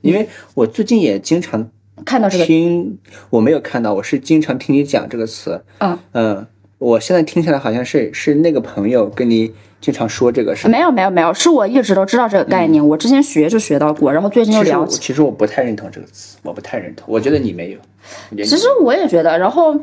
[0.00, 1.70] 因为我最近也经常
[2.04, 2.98] 看到这个，听，
[3.30, 5.62] 我没有看到，我是经常听你讲这个词。
[5.78, 6.46] 嗯嗯，
[6.78, 10.68] 我现在听起来好像是是那个朋友跟你经常说这个事。
[10.68, 14.98] 没有没有没有，是我一直都知道这个概念，我之前学就学到过，然后最近又了解。
[15.00, 17.06] 其实我不太认同这个词，我不太认同。
[17.08, 17.78] 我觉得你没有。
[18.44, 19.78] 其实我也觉得，然后。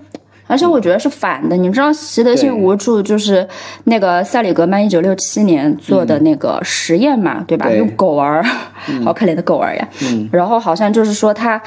[0.48, 3.48] 而且我觉得是反的，你知道习得性无助就是
[3.84, 7.68] 那个塞里格曼一九六七年做的那个实验嘛，对吧？
[7.68, 7.78] 对。
[7.78, 8.44] 用狗儿，
[9.04, 9.88] 好可怜的狗儿呀。
[10.04, 10.28] 嗯。
[10.32, 11.62] 然后好像就是说他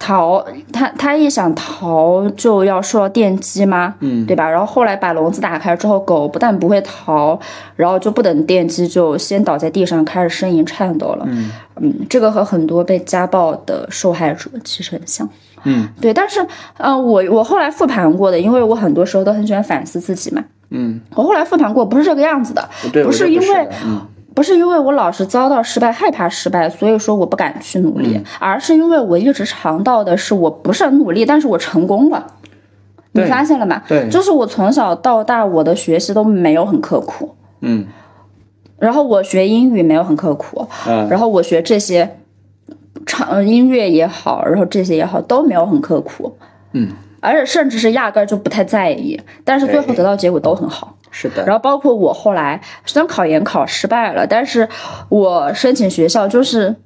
[0.00, 4.48] 逃，他他一想逃就要受到电击吗，嗯对吧？
[4.50, 7.38] 然后后来把笼子打开之后，狗不但不会逃，
[7.76, 11.24] 然后就不等电击就先倒在地上开始呻吟颤抖了。
[11.28, 11.50] 嗯
[11.82, 15.28] 嗯，这个和很多被家暴的受害者其实很像。
[15.64, 16.44] 嗯对，但是，
[16.78, 20.42] 呃，我我后来复盘过的，因为我很多时候都很喜欢反思自己嘛。
[20.70, 22.66] 嗯，我后来复盘过，不是这个样子的，
[23.04, 24.00] 不是因为嗯
[24.34, 28.24] 不是因为我老是遭到失败，害怕失败，所以说我不敢去努力，嗯。
[28.38, 32.26] 而是因为我一直尝到的是我不是很努力，但是我成功了。
[33.12, 33.82] 你发现了吗？
[33.88, 34.08] 对。
[34.08, 37.86] 就是我从小到大，我的学习都没有很刻苦，嗯。
[38.78, 41.08] 然后我学英语没有很刻苦，嗯。
[41.08, 42.18] 然后我学这些
[43.04, 46.36] 唱呃音乐也好，然后这些也好都没有很刻苦，
[46.72, 46.88] 嗯，
[47.20, 50.96] 而且甚至是压根儿就不太在意，但是最后得到结果都很好。
[51.10, 51.44] 是的。
[51.44, 54.68] 然后包括我后来虽然考研考失败了，但是
[55.08, 56.76] 我申请学校就是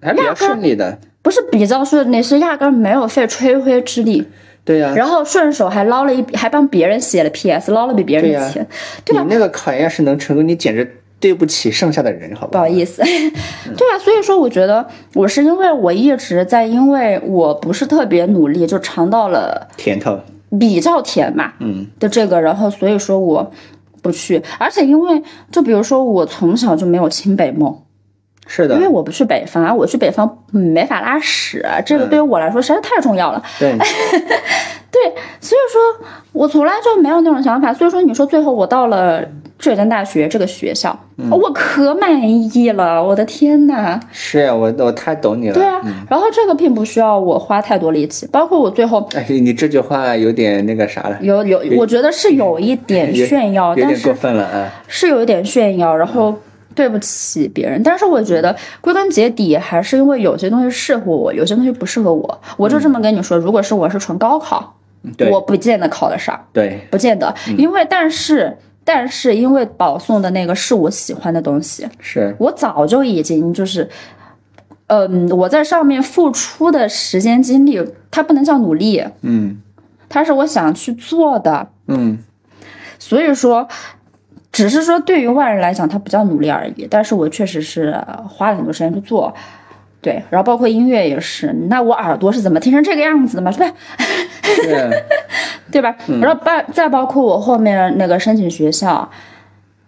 [0.00, 0.98] 还比较顺利的。
[1.22, 4.24] 不是比较顺利，是压根儿没有费吹灰之力，
[4.64, 8.64] 对呀、然后顺手还捞了一笔，还帮别人写了 PS，捞了比别人的钱，
[9.04, 12.62] 对吧你那个考研要是能成功，你简直对不起剩下的人，好不好？
[12.62, 13.02] 不好意思，
[13.76, 20.20] 对啊，所以说我觉得我是因为我一直在，因为我不是特别努力，就尝到了甜头。
[20.58, 23.50] 比较甜嘛，嗯，的这个，然后所以说我
[24.02, 27.76] 不去，而且因为就比如说我从小就没有清北梦，
[28.46, 33.42] 是的因为，我不去北方，我去北方嗯没法拉屎，这个对于我来说实在太重要了。
[33.58, 33.72] 对，
[34.90, 35.02] 对，
[35.40, 37.72] 所以说我从来就没有那种想法。
[37.74, 39.22] 所以说，你说最后我到了
[39.58, 43.98] 浙江大学这个学校，嗯我可满意了，我的天呐！
[44.12, 45.54] 是啊我我太懂你了。
[45.54, 54.70] 对啊，然后这个并不需要我花太多力气，包括我最后哎，你这句话有点那个啥了，有有，我觉得是有一点炫耀，但有点过是分了啊。
[54.86, 56.34] 是有一点炫耀，然后
[56.76, 57.82] 对不起别人。
[57.82, 62.40] 但是我觉得归根结底还是因为有些东西适合我，有些东西不适合我。
[62.56, 64.76] 我就这么跟你说，如果是我是纯高考，
[65.16, 73.88] 对我不见得考得上，对，不见得，因为但是但是因为保送的那个是我喜欢的东西，是，我早就已经就是。
[74.88, 79.60] 嗯，我在上面付出的时间精力，它不能叫努力，嗯
[80.08, 81.66] 它是我想去做的。
[81.88, 82.16] 嗯，
[82.96, 83.66] 所以说，
[84.56, 86.88] 只是说对于外人来讲，他比较努力而已。
[86.90, 89.30] 但是我确实是呃花了很多时间去做，
[90.00, 91.52] 对，然后包括音乐也是。
[91.68, 93.50] 那我耳朵是怎么听成这个样子的嘛？
[93.50, 93.70] 是吧？
[94.42, 94.90] 是，
[95.70, 95.94] 对吧？
[96.22, 99.06] 然后包再包括我后面那个申请学校，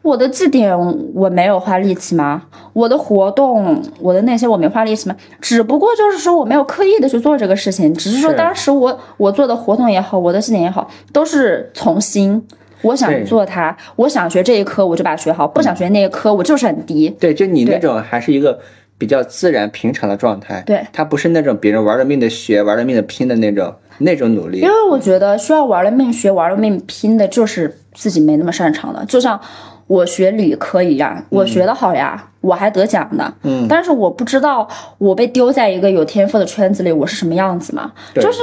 [0.02, 0.78] 我的绩点
[1.14, 2.42] 我没有花力气吗？
[2.74, 5.16] 我的活动，我的那些我没花力气吗？
[5.40, 12.46] 只不过就是说我没有刻意的去做这个事情，只是说当时我我做的活动也好，我的绩点也好，都是从心。
[12.82, 17.08] 我想做它，我想学这一科，我就把它学好；不想学那一科，我就是很低。
[17.20, 18.58] 对，就你那种还是一个
[18.96, 20.62] 比较自然平常的状态。
[20.66, 24.68] 对，他不是那种别人玩了命的学、玩了命的拼的那种那种努力因。
[24.68, 29.04] 为我觉得需要玩了命学、玩了命拼的，就是自己没那么擅长的。
[29.06, 29.40] 就像
[29.86, 33.32] 我学理科一样，我学的好呀，我还得奖呢。
[33.42, 34.68] 嗯，但是我不知道
[34.98, 37.90] 我被丢在一个有天赋的圈子里，我是什么样子嘛？
[38.14, 38.40] 就是，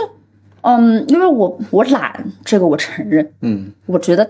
[0.66, 3.32] 嗯，因为我我懒，这个我承认。
[3.41, 4.28] 嗯，我觉得，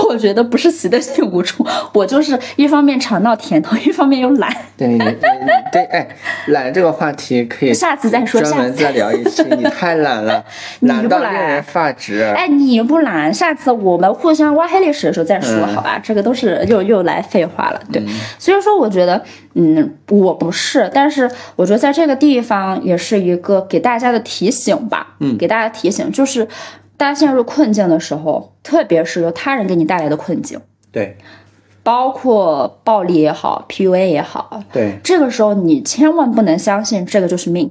[0.08, 4.54] 我觉得不是习得性无助，我就是一方面尝到甜头，一方面又懒。
[4.76, 5.12] 对你你你
[5.72, 6.08] 对，哎，
[6.48, 9.42] 懒这个话题可以下次再说专门再聊一期。
[9.56, 10.44] 你 太懒了，
[10.80, 12.22] 你懒到令人发指。
[12.22, 16.00] 哎，你不懒，下次我们互相挖黑历史的时候再说，嗯好吧？
[16.02, 18.02] 这个都是又又来废话了，对。
[18.38, 19.20] 所以说，我觉得，
[19.54, 26.46] 嗯，我不是，但是我觉得在这个地方也是一个给大家的提醒吧，嗯给大家提醒，就是
[26.98, 30.60] 大家陷入困境的时候，特别是由他人给你带来的困境，
[30.92, 31.16] 对。
[31.84, 37.70] 包括暴力也好，PUA 也好，对，这个时候你千万不能相信这个就是命，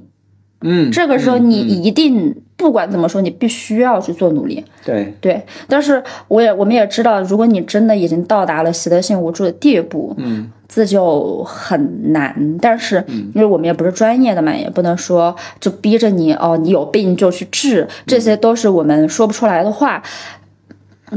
[0.62, 4.64] 嗯，这个时候嗯你一定不管怎么说，你必须要去做努力。
[4.84, 12.56] 对，对，但是我也我们也知道，如果你真的已经到达了习得性无助的地步，嗯，自救很难。
[12.60, 13.04] 但是
[13.34, 20.02] 因为我们也不是专业的嘛，也不能说就逼着你哦，你有病就去治，这些都是我们说不出来的话。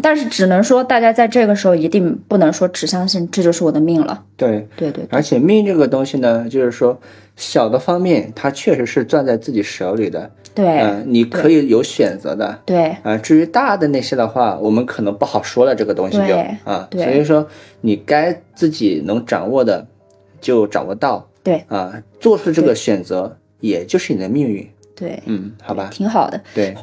[0.02, 4.24] 但是只能说，大家在这个时候一定不能说只相信这就是我的命了。
[4.38, 6.97] 对，对对对而且命这个东西呢，就是说
[7.36, 12.60] 小的方面，它确实是攥在自己手里的，对嗯、你可以有选择的。
[12.66, 16.36] 对啊、至于大的那些的话，我们可能不好说了，这个东西就
[16.66, 17.47] 啊，对所以说
[17.82, 19.88] 你该自己能掌握的
[20.41, 24.68] 就掌握到对啊，做出这个选择，也就是你的命运。
[24.93, 26.41] 对，嗯，好吧，挺好的。
[26.54, 26.76] 对，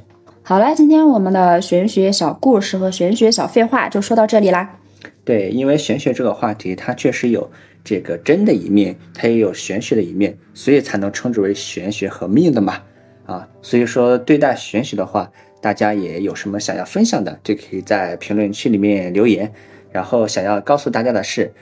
[0.42, 4.78] 好了，今天我们的玄学小故事和玄学小废话就说到这里啦。
[5.24, 7.50] 对，因为玄学这个话题，它确实有
[7.84, 12.82] 这个真的一面，它也有玄学的一面，所以才能称之为玄学和命的嘛。
[13.28, 19.52] 啊，所以说对待玄学的话，大家也有什么想要分享的，就可以在评论区里面留言。
[19.92, 21.52] 然后想要告诉大家的是，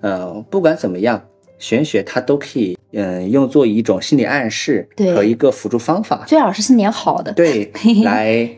[0.00, 1.22] 呃，不管怎么样，
[1.58, 7.32] 玄学它都可以，嗯、用作一种心理暗示对和一个辅助方法，最好是新年好的。
[7.32, 7.70] 对，
[8.02, 8.48] 来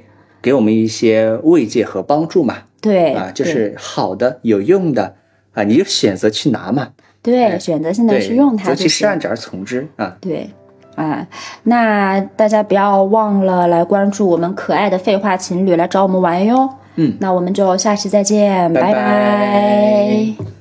[0.41, 2.65] 给我们一些慰藉和帮助嘛。
[2.81, 5.15] 对啊，就是好的、有用的
[5.53, 6.91] 啊，你就选择去拿嘛，
[7.23, 8.75] 对，选择性的，去用它择。
[8.75, 10.17] 其善者而从之啊。
[10.21, 10.51] 对，
[10.95, 11.27] 啊，
[11.65, 16.69] 那大家不要忘了来关注我们可爱的废话情侣，来找我们玩哟。
[16.97, 18.93] 嗯，那我们就下期再见，拜拜。
[18.93, 20.52] 拜拜